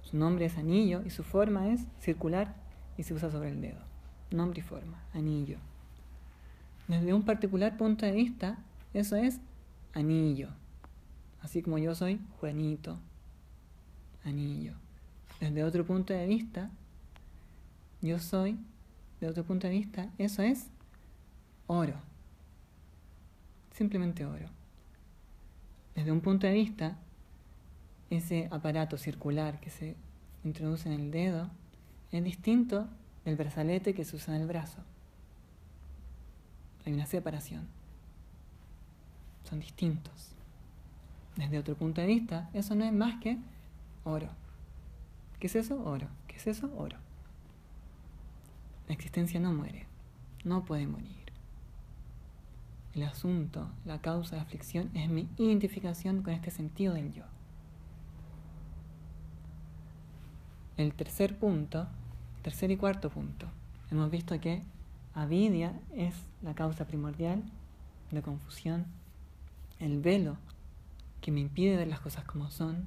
Su 0.02 0.16
nombre 0.16 0.46
es 0.46 0.58
anillo 0.58 1.02
y 1.04 1.10
su 1.10 1.24
forma 1.24 1.70
es 1.70 1.82
circular 2.00 2.56
y 2.96 3.04
se 3.04 3.14
usa 3.14 3.32
sobre 3.32 3.50
el 3.50 3.60
dedo. 3.60 3.82
Nombre 4.32 4.60
y 4.60 4.64
forma, 4.64 5.04
anillo. 5.14 5.58
Desde 6.88 7.14
un 7.14 7.24
particular 7.24 7.78
punto 7.78 8.06
de 8.06 8.12
vista, 8.12 8.58
eso 8.94 9.16
es 9.16 9.40
anillo. 9.94 10.50
Así 11.42 11.62
como 11.62 11.78
yo 11.78 11.96
soy 11.96 12.20
Juanito, 12.40 13.00
anillo. 14.24 14.74
Desde 15.40 15.64
otro 15.64 15.86
punto 15.86 16.14
de 16.14 16.26
vista, 16.28 16.70
yo 18.02 18.20
soy, 18.20 18.58
de 19.20 19.28
otro 19.28 19.44
punto 19.44 19.68
de 19.68 19.74
vista, 19.74 20.10
eso 20.18 20.42
es 20.42 20.68
oro. 21.68 21.96
Simplemente 23.74 24.26
oro. 24.26 24.48
Desde 25.96 26.12
un 26.12 26.22
punto 26.22 26.46
de 26.46 26.54
vista, 26.54 26.98
ese 28.10 28.48
aparato 28.52 28.98
circular 28.98 29.60
que 29.60 29.70
se 29.70 29.96
introduce 30.44 30.88
en 30.88 31.00
el 31.00 31.12
dedo 31.12 31.50
es 32.12 32.24
distinto 32.24 32.88
del 33.24 33.36
brazalete 33.36 33.94
que 33.94 34.06
se 34.06 34.16
usa 34.16 34.36
en 34.36 34.42
el 34.42 34.48
brazo. 34.48 34.80
Hay 36.86 36.94
una 36.94 37.06
separación. 37.06 37.68
Son 39.44 39.60
distintos. 39.60 40.32
Desde 41.36 41.60
otro 41.60 41.76
punto 41.76 42.02
de 42.02 42.08
vista, 42.08 42.50
eso 42.54 42.76
no 42.76 42.86
es 42.86 42.94
más 42.94 43.22
que 43.22 43.38
oro. 44.04 44.30
¿Qué 45.40 45.48
es 45.48 45.56
eso? 45.56 45.84
Oro. 45.84 46.08
¿Qué 46.28 46.38
es 46.38 46.48
eso? 46.48 46.72
Oro. 46.78 46.98
La 48.88 48.94
existencia 48.94 49.40
no 49.40 49.52
muere, 49.52 49.88
no 50.44 50.64
puede 50.64 50.88
morir. 50.88 51.26
El 52.94 53.04
asunto, 53.04 53.68
la 53.84 54.00
causa 54.00 54.36
de 54.36 54.42
aflicción 54.42 54.90
es 54.94 55.10
mi 55.10 55.28
identificación 55.38 56.22
con 56.22 56.34
este 56.34 56.52
sentido 56.52 56.94
del 56.94 57.12
yo. 57.12 57.24
El 60.78 60.94
tercer 60.94 61.38
punto, 61.38 61.88
tercer 62.42 62.72
y 62.72 62.78
cuarto 62.78 63.10
punto, 63.10 63.48
hemos 63.92 64.12
visto 64.12 64.40
que 64.40 64.62
avidia 65.16 65.74
es 65.96 66.14
la 66.44 66.54
causa 66.54 66.86
primordial 66.86 67.42
de 68.12 68.22
confusión, 68.22 68.86
el 69.80 70.00
velo 70.02 70.38
que 71.22 71.32
me 71.32 71.40
impide 71.40 71.78
ver 71.78 71.88
las 71.88 72.02
cosas 72.02 72.26
como 72.26 72.52
son, 72.52 72.86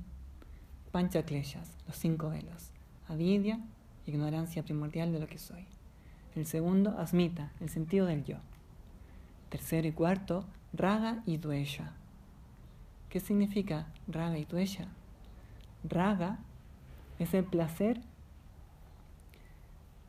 panchakleshas, 0.92 1.74
los 1.86 1.96
cinco 1.96 2.28
velos, 2.28 2.70
avidia, 3.08 3.60
ignorancia 4.06 4.62
primordial 4.62 5.10
de 5.10 5.20
lo 5.20 5.26
que 5.26 5.38
soy. 5.38 5.66
El 6.36 6.46
segundo, 6.46 6.96
asmita, 6.98 7.50
el 7.60 7.70
sentido 7.70 8.06
del 8.06 8.24
yo. 8.24 8.36
Tercero 9.48 9.88
y 9.88 9.92
cuarto, 9.92 10.44
raga 10.72 11.22
y 11.24 11.38
duella. 11.38 11.92
¿Qué 13.08 13.20
significa 13.20 13.86
raga 14.06 14.38
y 14.38 14.44
duella? 14.44 14.88
Raga 15.82 16.38
es 17.18 17.32
el 17.32 17.44
placer, 17.44 18.02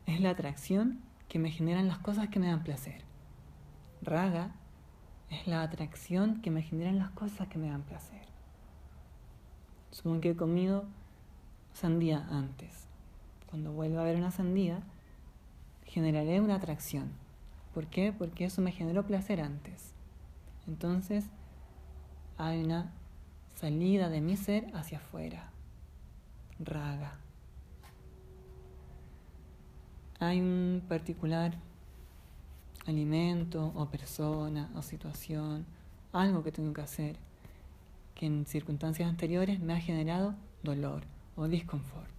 es 0.06 0.20
la 0.20 0.30
atracción 0.30 1.09
que 1.30 1.38
me 1.38 1.52
generan 1.52 1.86
las 1.86 1.98
cosas 1.98 2.28
que 2.28 2.40
me 2.40 2.48
dan 2.48 2.64
placer. 2.64 3.02
Raga 4.02 4.50
es 5.30 5.46
la 5.46 5.62
atracción 5.62 6.42
que 6.42 6.50
me 6.50 6.60
generan 6.60 6.98
las 6.98 7.10
cosas 7.10 7.46
que 7.46 7.56
me 7.56 7.70
dan 7.70 7.82
placer. 7.82 8.26
Supongo 9.92 10.20
que 10.20 10.30
he 10.30 10.36
comido 10.36 10.86
sandía 11.72 12.26
antes. 12.30 12.88
Cuando 13.48 13.70
vuelva 13.70 14.00
a 14.00 14.04
ver 14.04 14.16
una 14.16 14.32
sandía, 14.32 14.82
generaré 15.84 16.40
una 16.40 16.56
atracción. 16.56 17.12
¿Por 17.74 17.86
qué? 17.86 18.12
Porque 18.12 18.46
eso 18.46 18.60
me 18.60 18.72
generó 18.72 19.06
placer 19.06 19.40
antes. 19.40 19.94
Entonces 20.66 21.26
hay 22.38 22.60
una 22.64 22.92
salida 23.54 24.08
de 24.08 24.20
mi 24.20 24.36
ser 24.36 24.66
hacia 24.74 24.98
afuera. 24.98 25.52
Raga. 26.58 27.20
Hay 30.20 30.40
un 30.40 30.82
particular 30.88 31.56
alimento 32.86 33.72
o 33.74 33.86
persona 33.86 34.70
o 34.76 34.82
situación, 34.82 35.66
algo 36.12 36.42
que 36.42 36.52
tengo 36.52 36.72
que 36.72 36.82
hacer, 36.82 37.16
que 38.14 38.26
en 38.26 38.46
circunstancias 38.46 39.08
anteriores 39.08 39.60
me 39.60 39.72
ha 39.72 39.80
generado 39.80 40.34
dolor 40.62 41.02
o 41.36 41.48
disconfort. 41.48 42.10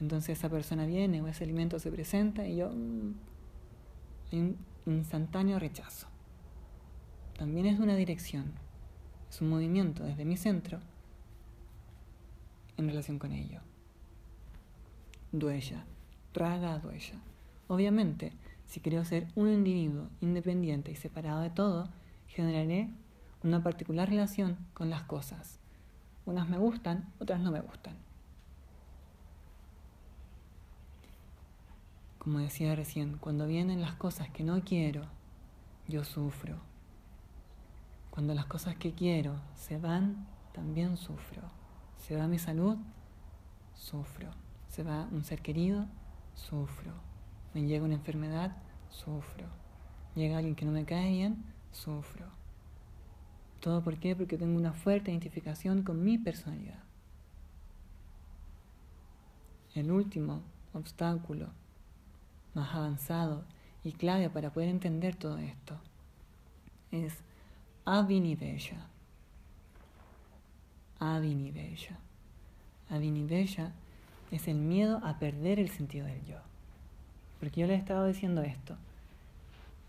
Entonces 0.00 0.38
esa 0.38 0.48
persona 0.48 0.86
viene 0.86 1.22
o 1.22 1.28
ese 1.28 1.44
alimento 1.44 1.78
se 1.78 1.90
presenta 1.90 2.46
y 2.46 2.56
yo... 2.56 2.70
Mm, 2.70 3.14
instantáneo 4.86 5.58
rechazo. 5.58 6.06
También 7.38 7.66
es 7.66 7.78
una 7.78 7.94
dirección, 7.94 8.52
es 9.30 9.40
un 9.40 9.48
movimiento 9.48 10.02
desde 10.04 10.24
mi 10.24 10.36
centro 10.36 10.80
en 12.76 12.88
relación 12.88 13.18
con 13.18 13.32
ello. 13.32 13.60
duella, 15.30 15.84
traga 16.32 16.78
duella. 16.78 17.14
Obviamente, 17.68 18.32
si 18.66 18.80
quiero 18.80 19.04
ser 19.04 19.28
un 19.34 19.48
individuo 19.48 20.08
independiente 20.20 20.90
y 20.90 20.96
separado 20.96 21.40
de 21.40 21.50
todo, 21.50 21.88
generaré 22.26 22.90
una 23.42 23.62
particular 23.62 24.08
relación 24.08 24.58
con 24.74 24.90
las 24.90 25.02
cosas. 25.02 25.58
Unas 26.26 26.48
me 26.48 26.58
gustan, 26.58 27.12
otras 27.18 27.40
no 27.40 27.50
me 27.50 27.60
gustan. 27.60 27.96
Como 32.18 32.40
decía 32.40 32.74
recién, 32.74 33.16
cuando 33.18 33.46
vienen 33.46 33.80
las 33.80 33.94
cosas 33.94 34.28
que 34.28 34.44
no 34.44 34.62
quiero, 34.62 35.06
yo 35.86 36.04
sufro. 36.04 36.56
Cuando 38.10 38.34
las 38.34 38.46
cosas 38.46 38.76
que 38.76 38.92
quiero 38.92 39.36
se 39.54 39.78
van, 39.78 40.26
también 40.52 40.96
sufro. 40.96 41.42
Se 41.96 42.16
va 42.16 42.26
mi 42.26 42.38
salud, 42.38 42.76
sufro. 43.74 44.30
Se 44.68 44.82
va 44.82 45.08
un 45.12 45.24
ser 45.24 45.40
querido, 45.40 45.86
sufro. 46.38 46.92
Me 47.54 47.62
llega 47.62 47.84
una 47.84 47.94
enfermedad, 47.94 48.56
sufro. 48.90 49.46
Llega 50.14 50.38
alguien 50.38 50.54
que 50.54 50.64
no 50.64 50.72
me 50.72 50.84
cae 50.84 51.10
bien, 51.10 51.44
sufro. 51.72 52.26
¿Todo 53.60 53.82
por 53.82 53.98
qué? 53.98 54.14
Porque 54.14 54.38
tengo 54.38 54.56
una 54.56 54.72
fuerte 54.72 55.10
identificación 55.10 55.82
con 55.82 56.02
mi 56.04 56.16
personalidad. 56.18 56.78
El 59.74 59.90
último 59.90 60.42
obstáculo 60.72 61.48
más 62.54 62.74
avanzado 62.74 63.44
y 63.84 63.92
clave 63.92 64.30
para 64.30 64.52
poder 64.52 64.68
entender 64.68 65.16
todo 65.16 65.38
esto 65.38 65.78
es 66.90 67.14
Aviniveya. 67.84 68.86
Aviniveya. 70.98 71.98
Aviniveya 72.90 73.72
es 74.30 74.48
el 74.48 74.56
miedo 74.56 75.00
a 75.04 75.18
perder 75.18 75.58
el 75.58 75.70
sentido 75.70 76.06
del 76.06 76.24
yo. 76.24 76.36
Porque 77.40 77.60
yo 77.60 77.66
les 77.66 77.76
he 77.76 77.80
estado 77.80 78.06
diciendo 78.06 78.42
esto. 78.42 78.76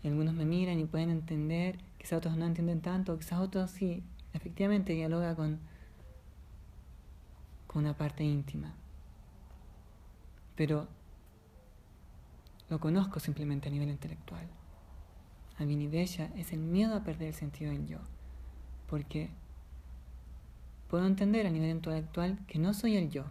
Y 0.02 0.08
algunos 0.08 0.34
me 0.34 0.44
miran 0.44 0.78
y 0.78 0.84
pueden 0.84 1.10
entender, 1.10 1.78
quizás 1.98 2.14
otros 2.14 2.36
no 2.36 2.46
entienden 2.46 2.80
tanto, 2.80 3.18
quizás 3.18 3.40
otros 3.40 3.70
sí, 3.70 4.02
efectivamente 4.32 4.94
dialoga 4.94 5.34
con, 5.34 5.58
con 7.66 7.84
una 7.84 7.94
parte 7.94 8.24
íntima. 8.24 8.72
Pero 10.56 10.88
lo 12.68 12.78
conozco 12.78 13.20
simplemente 13.20 13.68
a 13.68 13.72
nivel 13.72 13.90
intelectual. 13.90 14.46
Bella 15.58 16.30
es 16.36 16.52
el 16.52 16.60
miedo 16.60 16.94
a 16.94 17.04
perder 17.04 17.28
el 17.28 17.34
sentido 17.34 17.70
del 17.70 17.86
yo. 17.86 17.98
Porque 18.88 19.28
puedo 20.88 21.06
entender 21.06 21.46
a 21.46 21.50
nivel 21.50 21.70
intelectual 21.70 22.38
que 22.46 22.58
no 22.58 22.72
soy 22.72 22.96
el 22.96 23.10
yo. 23.10 23.24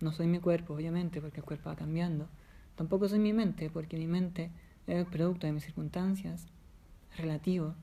No 0.00 0.12
soy 0.12 0.26
mi 0.26 0.40
cuerpo, 0.40 0.74
obviamente, 0.74 1.20
porque 1.20 1.40
el 1.40 1.46
cuerpo 1.46 1.70
va 1.70 1.76
cambiando. 1.76 2.28
Tampoco 2.74 3.08
soy 3.08 3.18
mi 3.18 3.32
mente, 3.32 3.70
porque 3.70 3.96
mi 3.96 4.06
mente 4.06 4.50
es 4.86 4.96
el 4.96 5.06
producto 5.06 5.46
de 5.46 5.52
mis 5.52 5.64
circunstancias, 5.64 6.46
relativo. 7.16 7.74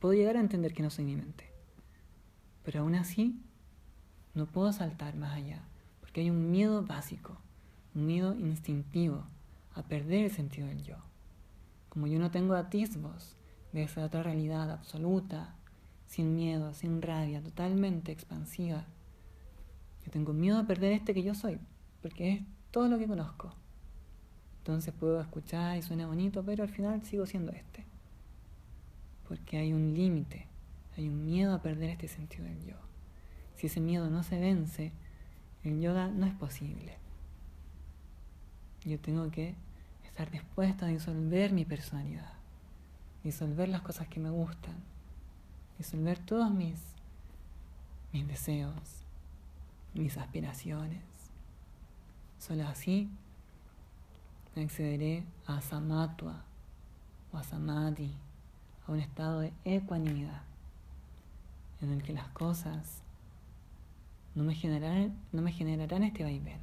Puedo 0.00 0.14
llegar 0.14 0.36
a 0.36 0.40
entender 0.40 0.74
que 0.74 0.82
no 0.82 0.90
soy 0.90 1.04
mi 1.04 1.16
mente. 1.16 1.44
Pero 2.64 2.80
aún 2.80 2.96
así, 2.96 3.40
no 4.34 4.46
puedo 4.46 4.72
saltar 4.72 5.16
más 5.16 5.34
allá, 5.34 5.62
porque 6.00 6.20
hay 6.20 6.30
un 6.30 6.50
miedo 6.50 6.84
básico, 6.84 7.38
un 7.94 8.06
miedo 8.06 8.34
instintivo 8.34 9.24
a 9.74 9.82
perder 9.82 10.24
el 10.24 10.30
sentido 10.32 10.66
del 10.66 10.82
yo. 10.82 10.96
Como 11.88 12.08
yo 12.08 12.18
no 12.18 12.30
tengo 12.30 12.54
atisbos 12.54 13.36
de 13.72 13.84
esa 13.84 14.04
otra 14.04 14.22
realidad 14.22 14.70
absoluta, 14.70 15.54
sin 16.06 16.34
miedo, 16.34 16.74
sin 16.74 17.02
rabia, 17.02 17.42
totalmente 17.42 18.12
expansiva, 18.12 18.86
yo 20.06 20.12
tengo 20.12 20.32
miedo 20.32 20.58
a 20.58 20.64
perder 20.64 20.92
este 20.92 21.12
que 21.12 21.24
yo 21.24 21.34
soy, 21.34 21.58
porque 22.00 22.32
es 22.32 22.42
todo 22.70 22.86
lo 22.86 22.96
que 22.96 23.08
conozco. 23.08 23.52
Entonces 24.58 24.94
puedo 24.94 25.20
escuchar 25.20 25.76
y 25.76 25.82
suena 25.82 26.06
bonito, 26.06 26.44
pero 26.44 26.62
al 26.62 26.68
final 26.68 27.02
sigo 27.02 27.26
siendo 27.26 27.50
este. 27.50 27.84
Porque 29.28 29.58
hay 29.58 29.72
un 29.72 29.94
límite, 29.94 30.46
hay 30.96 31.08
un 31.08 31.24
miedo 31.24 31.52
a 31.52 31.60
perder 31.60 31.90
este 31.90 32.06
sentido 32.06 32.44
del 32.44 32.64
yo. 32.64 32.76
Si 33.56 33.66
ese 33.66 33.80
miedo 33.80 34.08
no 34.08 34.22
se 34.22 34.38
vence, 34.38 34.92
el 35.64 35.80
yoga 35.80 36.06
no 36.06 36.26
es 36.26 36.34
posible. 36.34 36.98
Yo 38.84 39.00
tengo 39.00 39.28
que 39.32 39.56
estar 40.04 40.30
dispuesta 40.30 40.86
a 40.86 40.90
disolver 40.90 41.52
mi 41.52 41.64
personalidad, 41.64 42.32
disolver 43.24 43.68
las 43.68 43.82
cosas 43.82 44.06
que 44.06 44.20
me 44.20 44.30
gustan, 44.30 44.76
disolver 45.78 46.20
todos 46.20 46.52
mis, 46.52 46.80
mis 48.12 48.28
deseos, 48.28 49.05
mis 49.96 50.16
aspiraciones. 50.16 51.02
Solo 52.38 52.66
así 52.66 53.10
accederé 54.54 55.24
a 55.46 55.60
Samatua 55.60 56.44
o 57.32 57.36
a 57.36 57.44
Samadhi, 57.44 58.14
a 58.86 58.92
un 58.92 59.00
estado 59.00 59.40
de 59.40 59.52
ecuanimidad 59.64 60.42
en 61.82 61.92
el 61.92 62.02
que 62.02 62.14
las 62.14 62.28
cosas 62.28 63.02
no 64.34 64.44
me 64.44 64.54
generarán, 64.54 65.14
no 65.32 65.42
me 65.42 65.52
generarán 65.52 66.04
este 66.04 66.22
vaivén. 66.22 66.60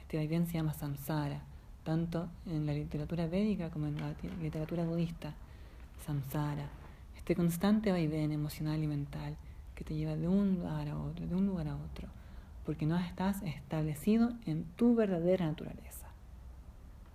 Este 0.00 0.16
vaivén 0.16 0.46
se 0.46 0.54
llama 0.54 0.74
samsara 0.74 1.42
tanto 1.86 2.28
en 2.46 2.66
la 2.66 2.72
literatura 2.72 3.28
védica 3.28 3.70
como 3.70 3.86
en 3.86 4.00
la 4.00 4.12
literatura 4.42 4.84
budista, 4.84 5.32
samsara, 6.04 6.68
este 7.16 7.36
constante 7.36 7.92
vaivén 7.92 8.32
emocional 8.32 8.82
y 8.82 8.88
mental 8.88 9.36
que 9.76 9.84
te 9.84 9.94
lleva 9.94 10.16
de 10.16 10.26
un 10.26 10.56
lugar 10.56 10.88
a 10.88 10.98
otro, 10.98 11.26
de 11.26 11.34
un 11.34 11.46
lugar 11.46 11.68
a 11.68 11.76
otro, 11.76 12.08
porque 12.66 12.84
no 12.84 12.98
estás 12.98 13.42
establecido 13.42 14.32
en 14.44 14.64
tu 14.76 14.94
verdadera 14.94 15.46
naturaleza. 15.46 16.08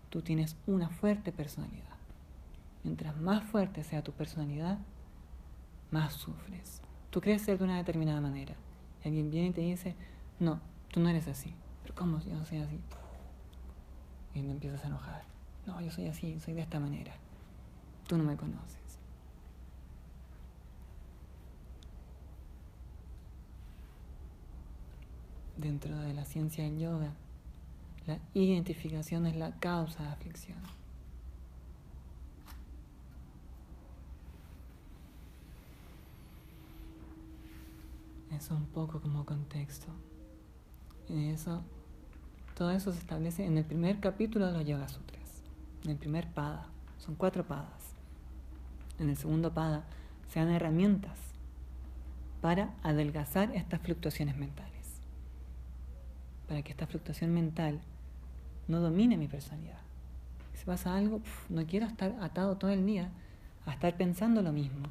Tú 0.09 0.21
tienes 0.21 0.57
una 0.65 0.89
fuerte 0.89 1.31
personalidad. 1.31 1.85
Mientras 2.83 3.15
más 3.17 3.43
fuerte 3.43 3.83
sea 3.83 4.03
tu 4.03 4.11
personalidad, 4.13 4.79
más 5.91 6.13
sufres. 6.13 6.81
Tú 7.11 7.21
crees 7.21 7.43
ser 7.43 7.59
de 7.59 7.65
una 7.65 7.77
determinada 7.77 8.21
manera. 8.21 8.55
Y 9.03 9.09
alguien 9.09 9.29
viene 9.29 9.49
y 9.49 9.51
te 9.51 9.61
dice, 9.61 9.95
no, 10.39 10.59
tú 10.91 10.99
no 10.99 11.09
eres 11.09 11.27
así. 11.27 11.53
Pero 11.83 11.93
¿cómo 11.93 12.19
yo 12.21 12.33
no 12.33 12.45
soy 12.45 12.59
así? 12.59 12.79
y 14.33 14.41
no 14.41 14.51
empiezas 14.51 14.83
a 14.83 14.87
enojar. 14.87 15.23
No, 15.65 15.79
yo 15.81 15.91
soy 15.91 16.07
así, 16.07 16.39
soy 16.39 16.53
de 16.53 16.61
esta 16.61 16.79
manera. 16.79 17.13
Tú 18.07 18.17
no 18.17 18.23
me 18.23 18.35
conoces. 18.35 18.80
Dentro 25.61 25.95
de 25.95 26.15
la 26.15 26.25
ciencia 26.25 26.63
del 26.63 26.79
yoga, 26.79 27.13
la 28.07 28.17
identificación 28.33 29.27
es 29.27 29.35
la 29.35 29.51
causa 29.59 30.01
de 30.01 30.09
aflicción. 30.09 30.57
Eso 38.35 38.55
un 38.55 38.65
poco 38.65 38.99
como 39.01 39.23
contexto. 39.23 39.85
Y 41.07 41.29
eso 41.29 41.61
todo 42.57 42.71
eso 42.71 42.91
se 42.91 42.97
establece 42.97 43.45
en 43.45 43.59
el 43.59 43.63
primer 43.63 43.99
capítulo 43.99 44.47
de 44.47 44.53
los 44.53 44.65
Yoga 44.65 44.89
Sutras, 44.89 45.43
en 45.83 45.91
el 45.91 45.97
primer 45.97 46.27
pada. 46.27 46.65
Son 46.97 47.13
cuatro 47.13 47.45
padas. 47.45 47.93
En 48.97 49.11
el 49.11 49.17
segundo 49.17 49.53
pada 49.53 49.83
se 50.27 50.39
dan 50.39 50.49
herramientas 50.49 51.19
para 52.41 52.73
adelgazar 52.81 53.55
estas 53.55 53.81
fluctuaciones 53.81 54.37
mentales. 54.37 54.70
Para 56.51 56.63
que 56.63 56.71
esta 56.71 56.85
fluctuación 56.85 57.33
mental 57.33 57.79
no 58.67 58.81
domine 58.81 59.15
mi 59.15 59.29
personalidad. 59.29 59.79
Si 60.53 60.65
pasa 60.65 60.97
algo, 60.97 61.21
no 61.47 61.65
quiero 61.65 61.85
estar 61.85 62.13
atado 62.19 62.57
todo 62.57 62.71
el 62.71 62.85
día 62.85 63.09
a 63.65 63.71
estar 63.71 63.95
pensando 63.95 64.41
lo 64.41 64.51
mismo. 64.51 64.89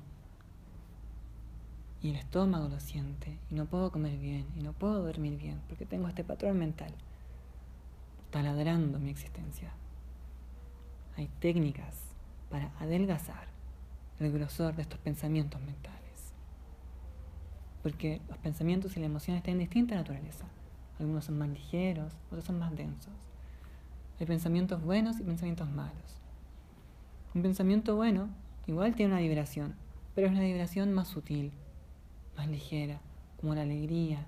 Y 2.00 2.08
el 2.08 2.16
estómago 2.16 2.70
lo 2.70 2.80
siente, 2.80 3.36
y 3.50 3.54
no 3.56 3.66
puedo 3.66 3.92
comer 3.92 4.16
bien, 4.16 4.46
y 4.56 4.62
no 4.62 4.72
puedo 4.72 5.02
dormir 5.04 5.36
bien, 5.36 5.61
porque 5.68 5.84
tengo 5.84 6.08
este 6.08 6.24
patrón 6.24 6.58
mental 6.58 6.94
taladrando 8.30 8.98
mi 8.98 9.11
existencia. 9.11 9.70
Hay 11.18 11.28
técnicas 11.40 11.94
para 12.48 12.72
adelgazar 12.80 13.48
el 14.18 14.32
grosor 14.32 14.76
de 14.76 14.80
estos 14.80 14.98
pensamientos 15.00 15.61
mentales. 15.61 16.32
Porque 17.82 18.22
los 18.30 18.38
pensamientos 18.38 18.96
y 18.96 19.00
las 19.00 19.11
emociones 19.11 19.42
tienen 19.42 19.61
distinta 19.61 19.94
naturaleza. 19.94 20.46
Algunos 21.01 21.24
son 21.24 21.38
más 21.38 21.48
ligeros, 21.48 22.12
otros 22.28 22.44
son 22.44 22.59
más 22.59 22.76
densos. 22.76 23.12
Hay 24.20 24.26
pensamientos 24.26 24.82
buenos 24.82 25.18
y 25.18 25.22
pensamientos 25.22 25.70
malos. 25.70 26.20
Un 27.34 27.40
pensamiento 27.40 27.96
bueno 27.96 28.28
igual 28.66 28.94
tiene 28.94 29.14
una 29.14 29.22
vibración, 29.22 29.74
pero 30.14 30.26
es 30.26 30.32
una 30.32 30.42
vibración 30.42 30.92
más 30.92 31.09
sutil, 31.09 31.53
más 32.36 32.48
ligera, 32.48 33.01
como 33.40 33.55
la 33.55 33.62
alegría, 33.62 34.26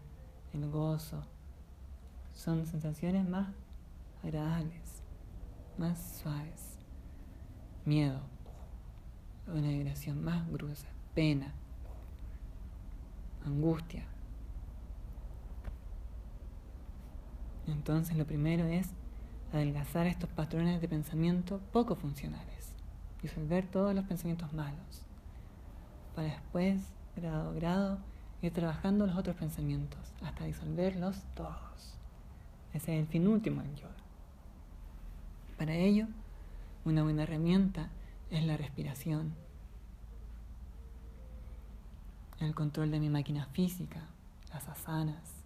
el 0.55 0.71
gozo. 0.71 1.23
Son 2.33 2.65
sensaciones 2.65 3.29
más 3.29 3.49
agradables, 4.23 5.03
más 5.77 6.21
suaves. 6.23 6.79
Miedo, 7.85 8.21
una 9.47 9.69
vibración 9.69 10.25
más 10.25 10.51
gruesa, 10.51 10.89
pena, 11.15 11.53
angustia. 13.45 14.07
Entonces 17.67 18.17
lo 18.17 18.27
primero 18.27 18.65
es 18.67 18.89
adelgazar 19.53 20.07
estos 20.07 20.31
patrones 20.31 20.81
de 20.81 20.89
pensamiento 20.89 21.61
poco 21.73 21.95
funcionales, 21.95 22.73
disolver 23.23 23.67
todos 23.67 23.95
los 23.95 24.05
pensamientos 24.05 24.53
malos, 24.53 25.03
para 26.15 26.29
después, 26.29 26.81
grado 27.17 27.51
a 27.51 27.53
grado, 27.53 27.99
ir 28.43 28.53
trabajando 28.53 29.07
los 29.07 29.17
otros 29.17 29.37
pensamientos 29.37 30.01
hasta 30.23 30.45
disolverlos 30.45 31.23
todos. 31.35 31.95
Ese 32.73 32.95
es 32.95 33.01
el 33.01 33.07
fin 33.07 33.29
último 33.29 33.63
del 33.63 33.75
yoga. 33.77 33.93
Para 35.59 35.75
ello, 35.75 36.07
una 36.85 37.03
buena 37.03 37.23
herramienta 37.23 37.91
es 38.31 38.45
la 38.45 38.57
respiración, 38.57 39.35
el 42.41 42.55
control 42.55 42.91
de 42.91 42.99
mi 42.99 43.09
máquina 43.09 43.47
física, 43.53 44.01
las 44.53 44.67
asanas. 44.69 45.42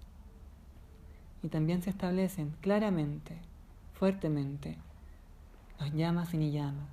Y 1.42 1.48
también 1.48 1.82
se 1.82 1.90
establecen 1.90 2.54
claramente, 2.60 3.36
fuertemente, 3.94 4.78
los 5.78 5.92
llamas 5.92 6.32
y 6.34 6.38
ni 6.38 6.50
llamas, 6.50 6.88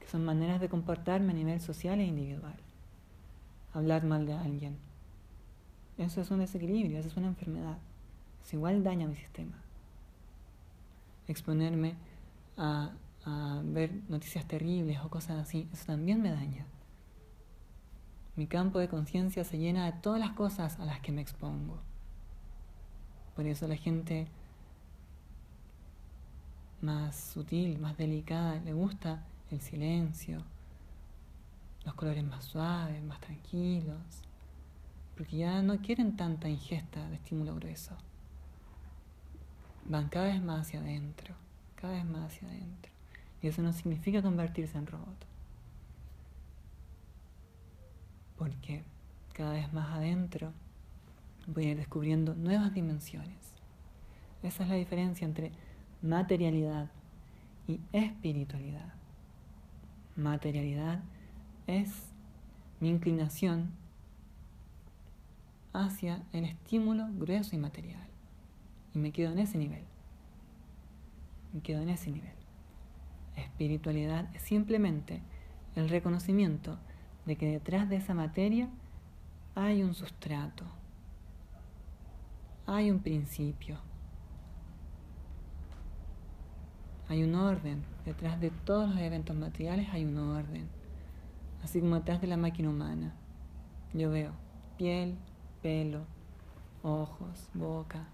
que 0.00 0.06
son 0.06 0.24
maneras 0.24 0.60
de 0.60 0.68
comportarme 0.68 1.32
a 1.32 1.36
nivel 1.36 1.60
social 1.60 2.00
e 2.00 2.04
individual. 2.04 2.56
Hablar 3.74 4.04
mal 4.04 4.26
de 4.26 4.34
alguien. 4.34 4.76
Eso 5.98 6.20
es 6.20 6.30
un 6.30 6.38
desequilibrio, 6.38 6.98
eso 6.98 7.08
es 7.08 7.16
una 7.16 7.28
enfermedad. 7.28 7.78
Es 8.44 8.52
igual 8.54 8.82
daña 8.82 9.06
mi 9.06 9.16
sistema. 9.16 9.56
Exponerme 11.28 11.94
a, 12.56 12.90
a 13.24 13.60
ver 13.64 13.92
noticias 14.08 14.46
terribles 14.46 14.98
o 15.00 15.08
cosas 15.08 15.38
así, 15.38 15.68
eso 15.72 15.86
también 15.86 16.22
me 16.22 16.30
daña. 16.30 16.66
Mi 18.34 18.46
campo 18.46 18.78
de 18.78 18.88
conciencia 18.88 19.44
se 19.44 19.58
llena 19.58 19.84
de 19.84 19.98
todas 20.00 20.18
las 20.18 20.32
cosas 20.32 20.80
a 20.80 20.86
las 20.86 21.00
que 21.00 21.12
me 21.12 21.20
expongo. 21.20 21.78
Por 23.42 23.50
eso 23.50 23.66
la 23.66 23.74
gente 23.74 24.28
más 26.80 27.16
sutil, 27.16 27.76
más 27.80 27.96
delicada, 27.96 28.60
le 28.60 28.72
gusta 28.72 29.24
el 29.50 29.60
silencio, 29.60 30.44
los 31.84 31.92
colores 31.94 32.22
más 32.22 32.44
suaves, 32.44 33.02
más 33.02 33.20
tranquilos, 33.20 33.98
porque 35.16 35.38
ya 35.38 35.60
no 35.60 35.76
quieren 35.78 36.14
tanta 36.14 36.48
ingesta 36.48 37.04
de 37.08 37.16
estímulo 37.16 37.56
grueso. 37.56 37.96
Van 39.86 40.08
cada 40.08 40.26
vez 40.26 40.40
más 40.40 40.68
hacia 40.68 40.78
adentro, 40.78 41.34
cada 41.74 41.94
vez 41.94 42.04
más 42.04 42.32
hacia 42.32 42.46
adentro. 42.46 42.92
Y 43.42 43.48
eso 43.48 43.60
no 43.60 43.72
significa 43.72 44.22
convertirse 44.22 44.78
en 44.78 44.86
robot. 44.86 45.26
porque 48.38 48.84
cada 49.32 49.54
vez 49.54 49.72
más 49.72 49.96
adentro 49.96 50.52
voy 51.46 51.66
a 51.66 51.70
ir 51.70 51.76
descubriendo 51.76 52.34
nuevas 52.34 52.72
dimensiones. 52.74 53.54
Esa 54.42 54.64
es 54.64 54.68
la 54.68 54.74
diferencia 54.74 55.24
entre 55.24 55.52
materialidad 56.02 56.90
y 57.68 57.80
espiritualidad. 57.92 58.92
Materialidad 60.16 61.02
es 61.66 62.12
mi 62.80 62.90
inclinación 62.90 63.70
hacia 65.72 66.22
el 66.32 66.44
estímulo 66.44 67.06
grueso 67.12 67.54
y 67.54 67.58
material. 67.58 68.06
Y 68.94 68.98
me 68.98 69.12
quedo 69.12 69.32
en 69.32 69.38
ese 69.38 69.58
nivel. 69.58 69.84
Me 71.52 71.60
quedo 71.60 71.82
en 71.82 71.88
ese 71.88 72.10
nivel. 72.10 72.34
Espiritualidad 73.36 74.28
es 74.34 74.42
simplemente 74.42 75.22
el 75.76 75.88
reconocimiento 75.88 76.78
de 77.24 77.36
que 77.36 77.50
detrás 77.50 77.88
de 77.88 77.96
esa 77.96 78.14
materia 78.14 78.68
hay 79.54 79.82
un 79.82 79.94
sustrato, 79.94 80.64
hay 82.66 82.90
un 82.90 83.00
principio, 83.00 83.78
hay 87.08 87.22
un 87.22 87.34
orden. 87.34 87.84
Detrás 88.04 88.40
de 88.40 88.50
todos 88.50 88.90
los 88.90 88.98
eventos 88.98 89.36
materiales 89.36 89.88
hay 89.92 90.04
un 90.04 90.18
orden. 90.18 90.68
Así 91.62 91.80
como 91.80 91.96
detrás 91.96 92.20
de 92.20 92.26
la 92.26 92.36
máquina 92.36 92.70
humana. 92.70 93.14
Yo 93.92 94.10
veo 94.10 94.32
piel, 94.76 95.16
pelo, 95.62 96.00
ojos, 96.82 97.48
boca. 97.54 98.06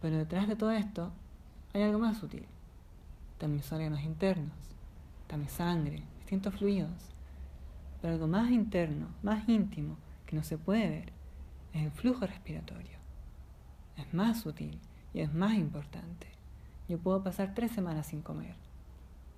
Pero 0.00 0.16
detrás 0.16 0.48
de 0.48 0.56
todo 0.56 0.72
esto 0.72 1.12
hay 1.72 1.82
algo 1.82 1.98
más 1.98 2.18
sutil. 2.18 2.46
Están 3.32 3.54
mis 3.54 3.70
órganos 3.70 4.00
internos, 4.00 4.56
está 5.22 5.36
mi 5.36 5.48
sangre, 5.48 6.02
distintos 6.18 6.54
fluidos 6.54 7.16
algo 8.06 8.26
más 8.26 8.50
interno, 8.50 9.08
más 9.22 9.48
íntimo, 9.48 9.96
que 10.26 10.36
no 10.36 10.42
se 10.42 10.58
puede 10.58 10.88
ver, 10.88 11.12
el 11.82 11.90
flujo 11.90 12.26
respiratorio. 12.26 12.98
Es 13.96 14.12
más 14.12 14.40
sutil 14.40 14.78
y 15.14 15.20
es 15.20 15.32
más 15.32 15.54
importante. 15.54 16.28
Yo 16.88 16.98
puedo 16.98 17.22
pasar 17.22 17.54
tres 17.54 17.72
semanas 17.72 18.08
sin 18.08 18.22
comer, 18.22 18.54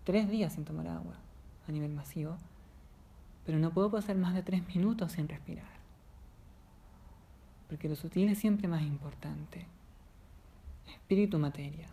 tres 0.04 0.28
días 0.28 0.52
sin 0.52 0.64
tomar 0.64 0.88
agua 0.88 1.16
a 1.66 1.72
nivel 1.72 1.92
masivo, 1.92 2.36
pero 3.46 3.58
no 3.58 3.72
puedo 3.72 3.90
pasar 3.90 4.16
más 4.16 4.34
de 4.34 4.42
tres 4.42 4.66
minutos 4.68 5.12
sin 5.12 5.28
respirar. 5.28 5.78
Porque 7.68 7.88
lo 7.88 7.96
sutil 7.96 8.28
es 8.28 8.38
siempre 8.38 8.68
más 8.68 8.82
importante. 8.82 9.66
Espíritu 10.86 11.38
materia. 11.38 11.88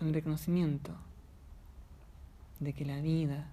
El 0.00 0.14
reconocimiento 0.14 0.94
de 2.60 2.72
que 2.72 2.84
la 2.84 3.00
vida 3.00 3.48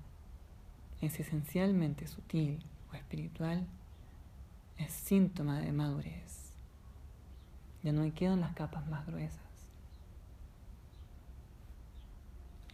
es 1.02 1.20
esencialmente 1.20 2.08
sutil 2.08 2.64
o 2.92 2.96
espiritual, 2.96 3.66
es 4.78 4.92
síntoma 4.92 5.60
de 5.60 5.72
madurez. 5.72 6.54
Ya 7.84 7.92
no 7.92 8.12
quedan 8.14 8.42
las 8.42 8.54
capas 8.54 8.88
más 8.88 9.06
gruesas. 9.06 9.40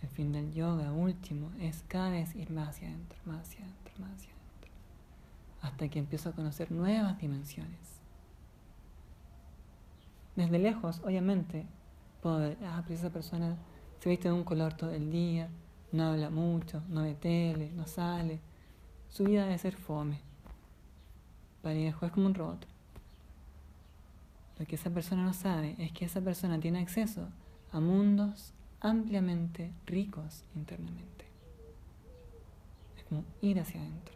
El 0.01 0.09
fin 0.09 0.31
del 0.31 0.51
yoga 0.53 0.91
último 0.91 1.51
es 1.59 1.83
cada 1.87 2.09
vez 2.09 2.35
ir 2.35 2.49
más 2.49 2.69
hacia 2.69 2.87
adentro, 2.87 3.19
más 3.25 3.41
hacia 3.41 3.63
adentro, 3.63 3.93
más 3.99 4.11
hacia 4.13 4.31
adentro, 4.31 4.71
hasta 5.61 5.89
que 5.89 5.99
empiezo 5.99 6.29
a 6.29 6.33
conocer 6.33 6.71
nuevas 6.71 7.19
dimensiones. 7.19 7.99
Desde 10.35 10.57
lejos, 10.57 11.01
obviamente, 11.03 11.67
puedo 12.21 12.39
ver, 12.39 12.57
ah, 12.63 12.81
pero 12.83 12.95
esa 12.95 13.11
persona 13.11 13.57
se 13.99 14.09
viste 14.09 14.29
de 14.29 14.33
un 14.33 14.43
color 14.43 14.73
todo 14.73 14.91
el 14.91 15.11
día, 15.11 15.49
no 15.91 16.05
habla 16.05 16.29
mucho, 16.29 16.81
no 16.87 17.03
ve 17.03 17.15
tele, 17.15 17.71
no 17.73 17.85
sale. 17.85 18.39
Su 19.09 19.25
vida 19.25 19.43
debe 19.43 19.57
ser 19.57 19.75
fome. 19.75 20.21
Parejo, 21.61 22.05
es 22.05 22.11
como 22.11 22.25
un 22.25 22.33
robot. 22.33 22.65
Lo 24.59 24.65
que 24.65 24.75
esa 24.75 24.89
persona 24.89 25.23
no 25.23 25.33
sabe 25.33 25.75
es 25.79 25.91
que 25.91 26.05
esa 26.05 26.21
persona 26.21 26.59
tiene 26.59 26.79
acceso 26.79 27.27
a 27.71 27.79
mundos 27.79 28.53
ampliamente 28.79 29.71
ricos 29.85 30.43
internamente. 30.55 31.25
Es 32.97 33.03
como 33.05 33.23
ir 33.41 33.59
hacia 33.59 33.79
adentro 33.79 34.15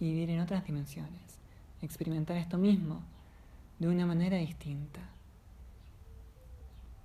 y 0.00 0.10
vivir 0.12 0.30
en 0.30 0.40
otras 0.40 0.64
dimensiones, 0.64 1.38
experimentar 1.80 2.36
esto 2.36 2.58
mismo 2.58 3.02
de 3.78 3.88
una 3.88 4.06
manera 4.06 4.36
distinta. 4.38 5.00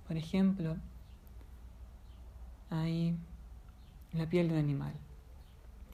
Por 0.06 0.16
ejemplo, 0.16 0.76
hay 2.70 3.16
la 4.12 4.28
piel 4.28 4.48
de 4.48 4.54
un 4.54 4.60
animal. 4.60 4.94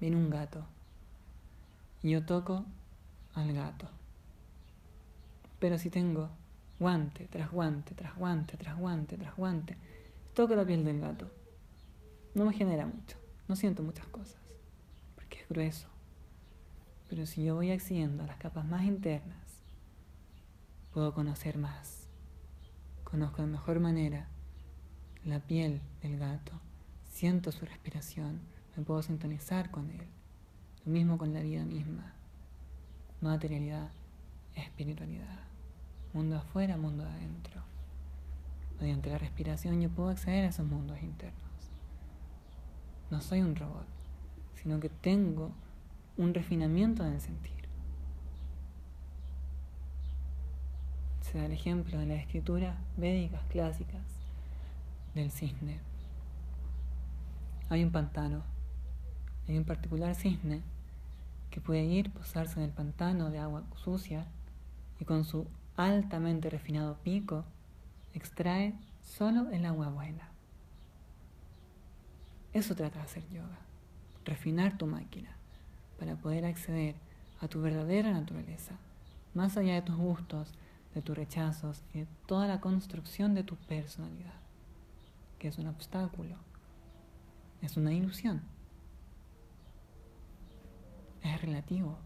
Viene 0.01 0.17
un 0.17 0.31
gato. 0.31 0.65
Y 2.03 2.11
yo 2.11 2.25
toco 2.25 2.65
al 3.35 3.53
gato. 3.53 3.89
Pero 5.59 5.79
si 5.79 5.91
tengo 5.91 6.31
guante 6.79 7.27
tras 7.29 7.51
guante, 7.51 7.95
tras 7.95 8.17
guante, 8.17 8.57
tras 8.57 8.79
guante, 8.79 9.17
tras 9.17 9.37
guante, 9.37 9.77
toco 10.35 10.55
la 10.55 10.65
piel 10.65 10.85
del 10.85 11.01
gato. 11.01 11.31
No 12.35 12.45
me 12.45 12.53
genera 12.53 12.87
mucho. 12.87 13.17
No 13.49 13.57
siento 13.57 13.83
muchas 13.83 14.07
cosas. 14.07 14.41
Porque 15.15 15.41
es 15.41 15.49
grueso. 15.49 15.89
Pero 17.09 17.27
si 17.27 17.45
yo 17.45 17.55
voy 17.55 17.71
accediendo 17.71 18.25
a 18.25 18.27
las 18.27 18.39
capas 18.39 18.65
más 18.65 18.85
internas, 18.85 19.61
puedo 20.93 21.15
conocer 21.15 21.59
más. 21.59 22.09
Conozco 23.05 23.43
de 23.43 23.49
mejor 23.49 23.81
manera 23.81 24.29
la 25.25 25.41
piel 25.41 25.81
del 26.03 26.19
gato 26.19 26.61
siento 27.15 27.53
su 27.53 27.65
respiración, 27.65 28.41
me 28.77 28.83
puedo 28.83 29.01
sintonizar 29.01 29.71
con 29.71 29.89
él. 29.89 30.05
Lo 30.85 30.93
mismo 30.93 31.17
con 31.17 31.33
la 31.33 31.41
vida 31.41 31.65
misma. 31.65 32.13
Materialidad, 33.25 33.91
espiritualidad. 34.55 35.41
Mundo 36.13 36.37
afuera, 36.37 36.77
mundo 36.77 37.05
adentro. 37.05 37.63
Mediante 38.79 39.09
la 39.09 39.19
respiración 39.19 39.81
yo 39.81 39.89
puedo 39.89 40.11
acceder 40.11 40.45
a 40.45 40.49
esos 40.49 40.67
mundos 40.67 41.03
internos. 41.03 41.41
No 43.11 43.21
soy 43.21 43.41
un 43.41 43.57
robot, 43.57 43.87
sino 44.63 44.79
que 44.79 44.91
tengo 44.91 45.53
un 46.19 46.35
refinamiento 46.35 47.03
del 47.03 47.21
sentir. 47.21 47.53
Se 51.23 51.39
da 51.39 51.47
el 51.47 51.53
ejemplo 51.53 51.99
de 51.99 52.07
las 52.07 52.21
escrituras 52.21 52.77
védicas 52.97 53.43
clásicas 53.49 54.03
del 55.15 55.31
cisne 55.31 55.81
hay 57.71 57.83
un 57.83 57.91
pantano. 57.91 58.43
Hay 59.49 59.57
un 59.57 59.65
particular 59.65 60.15
cisne 60.15 60.63
que 61.55 61.61
puede 61.61 61.85
ir, 61.85 62.11
posarse 62.11 62.59
en 62.59 62.65
el 62.65 62.73
pantano 62.73 63.31
de 63.31 63.39
agua 63.39 63.63
sucia 63.77 64.27
y 64.99 65.05
con 65.05 65.25
su 65.25 65.47
altamente 65.77 66.51
refinado 66.51 66.97
pico 67.05 67.45
extrae 68.13 68.75
solo 69.05 69.49
el 69.51 69.65
agua 69.65 69.89
buena. 69.89 70.33
Eso 72.53 72.75
trata 72.75 72.99
de 72.99 73.05
hacer 73.05 73.29
yoga, 73.29 73.61
refinar 74.25 74.77
tu 74.77 74.87
máquina 74.87 75.31
para 75.97 76.17
poder 76.17 76.45
acceder 76.45 76.97
a 77.41 77.47
tu 77.47 77.61
verdadera 77.61 78.11
naturaleza, 78.11 78.75
más 79.33 79.57
allá 79.57 79.75
de 79.75 79.83
tus 79.83 79.97
gustos, 79.97 80.53
de 80.93 81.03
tus 81.03 81.17
rechazos 81.17 81.85
y 81.95 82.01
de 82.01 82.09
toda 82.27 82.49
la 82.49 82.61
construcción 82.61 83.33
de 83.37 83.45
tu 83.45 83.55
personalidad, 83.55 84.41
que 85.39 85.47
es 85.47 85.59
un 85.59 85.69
obstáculo, 85.69 86.35
es 87.63 87.77
una 87.77 87.93
ilusión, 87.93 88.43
es 91.25 91.41
relativo. 91.41 91.97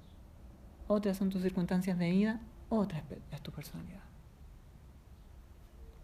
Otras 0.86 1.18
son 1.18 1.28
tus 1.28 1.42
circunstancias 1.42 1.98
de 1.98 2.10
vida, 2.10 2.40
otras 2.70 3.02
es 3.30 3.42
tu 3.42 3.52
personalidad. 3.52 4.02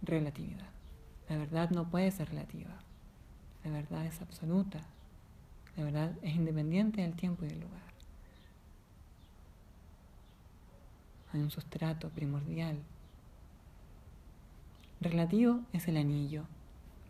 Relatividad. 0.03 0.69
La 1.29 1.39
verdad 1.39 1.71
no 1.71 1.89
puede 1.89 2.11
ser 2.11 2.29
relativa. 2.29 2.75
La 3.65 3.71
verdad 3.71 4.05
es 4.05 4.21
absoluta. 4.21 4.81
La 5.77 5.85
verdad 5.85 6.13
es 6.23 6.35
independiente 6.35 7.01
del 7.01 7.15
tiempo 7.15 7.45
y 7.45 7.49
del 7.49 7.61
lugar. 7.61 7.83
Hay 11.33 11.41
un 11.41 11.51
sustrato 11.51 12.11
primordial. 12.11 12.79
Relativo 15.01 15.61
es 15.73 15.89
el 15.89 15.97
anillo, 15.97 16.45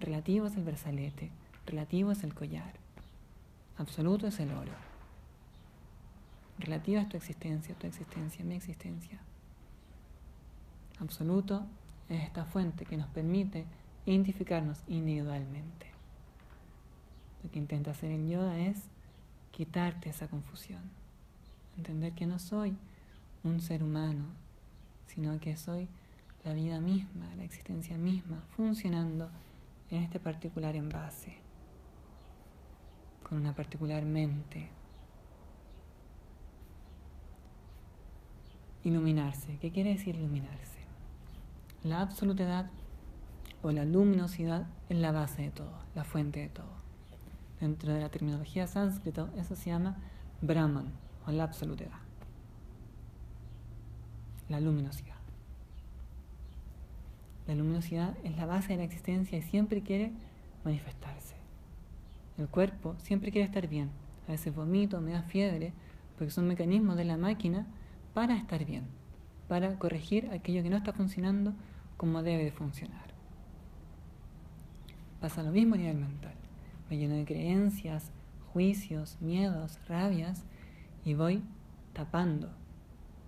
relativo 0.00 0.46
es 0.46 0.56
el 0.56 0.64
brazalete, 0.64 1.30
relativo 1.66 2.10
es 2.10 2.24
el 2.24 2.34
collar, 2.34 2.72
absoluto 3.76 4.26
es 4.26 4.40
el 4.40 4.50
oro. 4.50 4.72
Relativa 6.58 7.00
es 7.00 7.08
tu 7.08 7.16
existencia, 7.16 7.74
tu 7.74 7.86
existencia, 7.86 8.44
mi 8.44 8.54
existencia. 8.54 9.18
Absoluto 11.00 11.66
es 12.08 12.22
esta 12.22 12.44
fuente 12.44 12.84
que 12.84 12.96
nos 12.96 13.08
permite 13.08 13.66
identificarnos 14.06 14.82
individualmente. 14.86 15.86
Lo 17.42 17.50
que 17.50 17.58
intenta 17.58 17.90
hacer 17.90 18.10
el 18.10 18.28
yoga 18.28 18.58
es 18.58 18.78
quitarte 19.50 20.10
esa 20.10 20.28
confusión, 20.28 20.82
entender 21.76 22.12
que 22.12 22.26
no 22.26 22.38
soy 22.38 22.76
un 23.42 23.60
ser 23.60 23.82
humano, 23.82 24.24
sino 25.06 25.38
que 25.40 25.56
soy 25.56 25.88
la 26.44 26.54
vida 26.54 26.80
misma, 26.80 27.34
la 27.36 27.44
existencia 27.44 27.96
misma, 27.96 28.42
funcionando 28.56 29.30
en 29.90 30.02
este 30.02 30.20
particular 30.20 30.76
envase, 30.76 31.36
con 33.28 33.38
una 33.38 33.54
particular 33.54 34.04
mente. 34.04 34.68
Iluminarse. 38.84 39.56
¿Qué 39.60 39.70
quiere 39.70 39.90
decir 39.90 40.14
iluminarse? 40.14 40.78
La 41.82 42.00
absolutidad 42.00 42.70
o 43.62 43.72
la 43.72 43.84
luminosidad 43.84 44.66
es 44.90 44.98
la 44.98 45.10
base 45.10 45.42
de 45.42 45.50
todo, 45.50 45.72
la 45.94 46.04
fuente 46.04 46.40
de 46.40 46.48
todo. 46.50 46.72
Dentro 47.60 47.94
de 47.94 48.00
la 48.00 48.10
terminología 48.10 48.66
sánscrita, 48.66 49.30
eso 49.38 49.56
se 49.56 49.70
llama 49.70 49.96
Brahman 50.42 50.92
o 51.26 51.32
la 51.32 51.44
absolutidad. 51.44 51.98
La 54.50 54.60
luminosidad. 54.60 55.16
La 57.46 57.54
luminosidad 57.54 58.14
es 58.22 58.36
la 58.36 58.44
base 58.44 58.68
de 58.68 58.78
la 58.78 58.84
existencia 58.84 59.38
y 59.38 59.42
siempre 59.42 59.82
quiere 59.82 60.12
manifestarse. 60.64 61.36
El 62.36 62.48
cuerpo 62.48 62.96
siempre 62.98 63.30
quiere 63.30 63.46
estar 63.46 63.66
bien. 63.68 63.90
A 64.28 64.32
veces 64.32 64.54
vomito, 64.54 65.00
me 65.00 65.12
da 65.12 65.22
fiebre, 65.22 65.72
porque 66.16 66.30
son 66.30 66.48
mecanismos 66.48 66.96
de 66.96 67.04
la 67.04 67.16
máquina 67.16 67.66
para 68.14 68.36
estar 68.36 68.64
bien, 68.64 68.84
para 69.48 69.76
corregir 69.78 70.30
aquello 70.30 70.62
que 70.62 70.70
no 70.70 70.76
está 70.76 70.92
funcionando 70.92 71.52
como 71.96 72.22
debe 72.22 72.44
de 72.44 72.52
funcionar. 72.52 73.12
Pasa 75.20 75.42
lo 75.42 75.50
mismo 75.50 75.74
a 75.74 75.78
nivel 75.78 75.96
mental. 75.96 76.34
Me 76.88 76.96
lleno 76.96 77.16
de 77.16 77.24
creencias, 77.24 78.12
juicios, 78.52 79.18
miedos, 79.20 79.80
rabias 79.88 80.44
y 81.04 81.14
voy 81.14 81.42
tapando, 81.92 82.50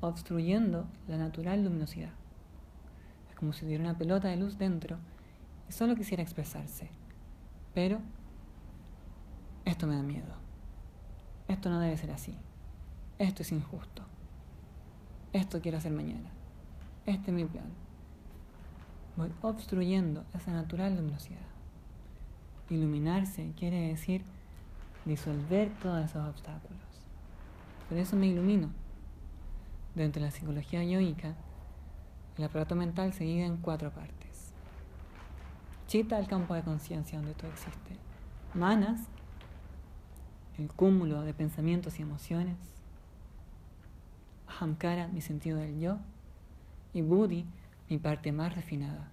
obstruyendo 0.00 0.86
la 1.08 1.16
natural 1.16 1.64
luminosidad. 1.64 2.12
Es 3.28 3.34
como 3.34 3.52
si 3.52 3.62
tuviera 3.62 3.82
una 3.82 3.98
pelota 3.98 4.28
de 4.28 4.36
luz 4.36 4.56
dentro 4.56 4.98
y 5.68 5.72
solo 5.72 5.96
quisiera 5.96 6.22
expresarse. 6.22 6.90
Pero 7.74 8.00
esto 9.64 9.86
me 9.86 9.96
da 9.96 10.02
miedo. 10.02 10.34
Esto 11.48 11.70
no 11.70 11.80
debe 11.80 11.96
ser 11.96 12.12
así. 12.12 12.36
Esto 13.18 13.42
es 13.42 13.52
injusto. 13.52 14.02
Esto 15.36 15.60
quiero 15.60 15.76
hacer 15.76 15.92
mañana. 15.92 16.30
Este 17.04 17.30
es 17.30 17.36
mi 17.36 17.44
plan. 17.44 17.66
Voy 19.18 19.30
obstruyendo 19.42 20.24
esa 20.32 20.50
natural 20.50 20.96
luminosidad. 20.96 21.44
Iluminarse 22.70 23.52
quiere 23.54 23.88
decir 23.88 24.24
disolver 25.04 25.68
todos 25.82 26.02
esos 26.06 26.26
obstáculos. 26.26 26.80
Por 27.86 27.98
eso 27.98 28.16
me 28.16 28.28
ilumino. 28.28 28.70
Dentro 29.94 30.22
de 30.22 30.28
la 30.28 30.32
psicología 30.32 30.82
yoica, 30.82 31.34
el 32.38 32.44
aparato 32.44 32.74
mental 32.74 33.12
se 33.12 33.24
divide 33.24 33.44
en 33.44 33.58
cuatro 33.58 33.90
partes. 33.90 34.54
Chita, 35.86 36.18
el 36.18 36.28
campo 36.28 36.54
de 36.54 36.62
conciencia 36.62 37.18
donde 37.18 37.34
todo 37.34 37.50
existe. 37.50 37.98
Manas, 38.54 39.02
el 40.56 40.68
cúmulo 40.72 41.20
de 41.20 41.34
pensamientos 41.34 41.98
y 41.98 42.02
emociones. 42.02 42.56
Ahamkara, 44.48 45.08
mi 45.08 45.20
sentido 45.20 45.58
del 45.58 45.78
yo. 45.78 45.98
Y 46.92 47.02
Buddhi, 47.02 47.44
mi 47.88 47.98
parte 47.98 48.32
más 48.32 48.54
refinada, 48.54 49.08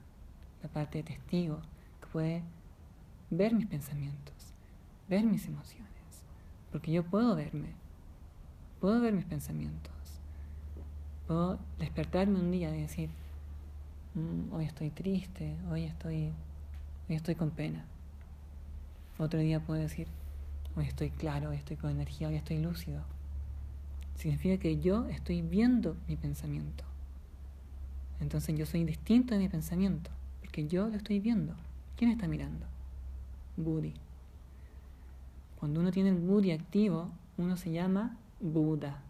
la 0.62 0.70
parte 0.70 1.00
de 1.00 1.04
testigo 1.04 1.60
que 2.02 2.08
puede 2.08 2.44
ver 3.30 3.54
mis 3.54 3.68
pensamientos, 3.68 4.54
ver 5.08 5.24
mis 5.24 5.48
emociones, 5.48 5.90
porque 6.72 6.92
yo 6.92 7.04
puedo 7.04 7.36
verme, 7.36 7.70
puedo 8.80 9.02
ver 9.02 9.14
mis 9.14 9.26
pensamientos, 9.26 9.94
puedo 11.28 11.60
despertarme 11.80 12.40
un 12.40 12.52
día 12.52 12.76
y 12.76 12.82
decir, 12.82 13.10
mm, 14.16 14.54
hoy 14.54 14.66
estoy 14.66 14.90
triste, 14.90 15.56
hoy 15.70 15.86
estoy, 15.86 16.32
hoy 17.10 17.16
estoy 17.16 17.36
con 17.36 17.52
pena. 17.52 17.86
Otro 19.18 19.40
día 19.40 19.60
puedo 19.60 19.80
decir, 19.80 20.08
hoy 20.76 20.86
estoy 20.86 21.10
claro, 21.12 21.50
hoy 21.50 21.58
estoy 21.58 21.78
con 21.78 21.92
energía, 21.92 22.28
hoy 22.28 22.36
estoy 22.36 22.60
lúcido. 22.60 23.04
Significa 24.16 24.58
que 24.58 24.80
yo 24.80 25.08
estoy 25.08 25.42
viendo 25.42 25.98
mi 26.08 26.16
pensamiento. 26.16 26.84
Entonces 28.20 28.58
yo 28.58 28.66
soy 28.66 28.86
distinto 28.86 29.34
de 29.34 29.40
mi 29.40 29.50
pensamiento, 29.50 30.10
porque 30.40 30.68
yo 30.68 30.88
lo 30.88 30.96
estoy 30.96 31.20
viendo. 31.20 31.56
¿Quién 31.98 32.12
está 32.12 32.28
mirando? 32.28 32.66
Buddhi. 33.58 33.94
Cuando 35.60 35.80
uno 35.80 35.92
tiene 35.92 36.10
el 36.10 36.20
Buddhi 36.20 36.52
activo, 36.52 37.10
uno 37.38 37.58
se 37.58 37.72
llama 37.72 38.18
Buda. 38.40 39.02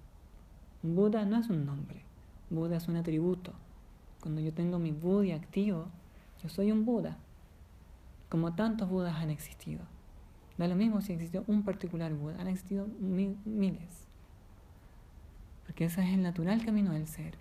Buda 0.82 1.26
no 1.26 1.38
es 1.38 1.50
un 1.50 1.66
nombre, 1.66 2.02
Buda 2.50 2.78
es 2.78 2.88
un 2.88 2.96
atributo. 2.96 3.54
Cuando 4.22 4.42
yo 4.42 4.54
tengo 4.54 4.80
mi 4.80 4.92
Buddhi 4.92 5.32
activo, 5.32 5.88
yo 6.42 6.50
soy 6.50 6.72
un 6.72 6.86
Buda. 6.86 7.18
Como 8.30 8.54
tantos 8.54 8.90
Budas 8.90 9.16
han 9.16 9.30
existido. 9.30 9.82
Da 10.58 10.68
lo 10.68 10.76
mismo 10.76 11.02
si 11.02 11.14
existió 11.14 11.44
un 11.48 11.64
particular 11.64 12.14
Buda, 12.14 12.40
han 12.40 12.48
existido 12.48 12.88
miles. 13.00 14.08
Porque 15.66 15.86
ese 15.86 16.02
es 16.04 16.10
el 16.14 16.22
natural 16.22 16.66
camino 16.66 16.92
del 16.92 17.08
ser. 17.08 17.38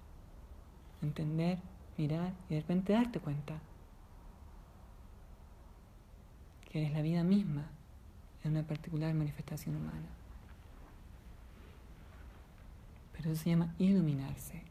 Entender, 1.02 1.58
mirar 1.98 2.32
y 2.48 2.54
de 2.54 2.60
repente 2.60 2.92
darte 2.92 3.20
cuenta 3.20 3.58
que 6.70 6.80
eres 6.80 6.92
la 6.92 7.02
vida 7.02 7.22
misma 7.22 7.66
en 8.44 8.52
una 8.52 8.62
particular 8.62 9.12
manifestación 9.14 9.76
humana. 9.76 10.08
Pero 13.12 13.30
eso 13.30 13.42
se 13.42 13.50
llama 13.50 13.74
iluminarse, 13.78 14.62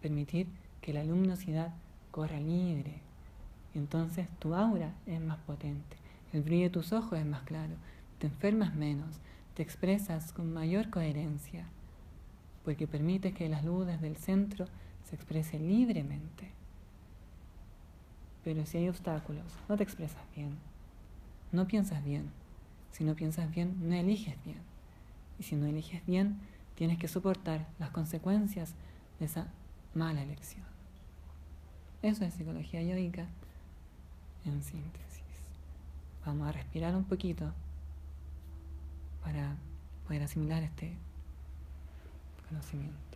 permitir 0.00 0.46
que 0.80 0.92
la 0.92 1.04
luminosidad 1.04 1.72
corra 2.10 2.40
libre. 2.40 3.00
Y 3.74 3.78
entonces 3.78 4.28
tu 4.38 4.54
aura 4.54 4.94
es 5.06 5.20
más 5.20 5.38
potente, 5.38 5.96
el 6.32 6.42
brillo 6.42 6.64
de 6.64 6.70
tus 6.70 6.92
ojos 6.92 7.18
es 7.18 7.26
más 7.26 7.42
claro, 7.42 7.74
te 8.18 8.26
enfermas 8.26 8.74
menos, 8.74 9.20
te 9.54 9.62
expresas 9.62 10.32
con 10.32 10.52
mayor 10.52 10.90
coherencia, 10.90 11.66
porque 12.64 12.86
permite 12.86 13.32
que 13.32 13.48
las 13.48 13.64
luces 13.64 14.00
del 14.00 14.16
centro 14.16 14.66
se 15.04 15.16
expresen 15.16 15.68
libremente. 15.68 16.50
Pero 18.44 18.66
si 18.66 18.78
hay 18.78 18.88
obstáculos, 18.88 19.44
no 19.68 19.76
te 19.76 19.82
expresas 19.82 20.22
bien 20.34 20.56
no 21.52 21.66
piensas 21.66 22.02
bien. 22.02 22.30
Si 22.90 23.04
no 23.04 23.14
piensas 23.14 23.50
bien, 23.50 23.76
no 23.88 23.94
eliges 23.94 24.42
bien. 24.44 24.58
Y 25.38 25.44
si 25.44 25.54
no 25.54 25.66
eliges 25.66 26.04
bien, 26.06 26.40
tienes 26.74 26.98
que 26.98 27.08
soportar 27.08 27.68
las 27.78 27.90
consecuencias 27.90 28.74
de 29.18 29.26
esa 29.26 29.46
mala 29.94 30.22
elección. 30.22 30.64
Eso 32.00 32.24
es 32.24 32.34
psicología 32.34 32.82
yoica 32.82 33.26
en 34.44 34.62
síntesis. 34.62 35.22
Vamos 36.26 36.48
a 36.48 36.52
respirar 36.52 36.96
un 36.96 37.04
poquito 37.04 37.52
para 39.22 39.56
poder 40.06 40.22
asimilar 40.22 40.62
este 40.62 40.96
conocimiento. 42.52 43.11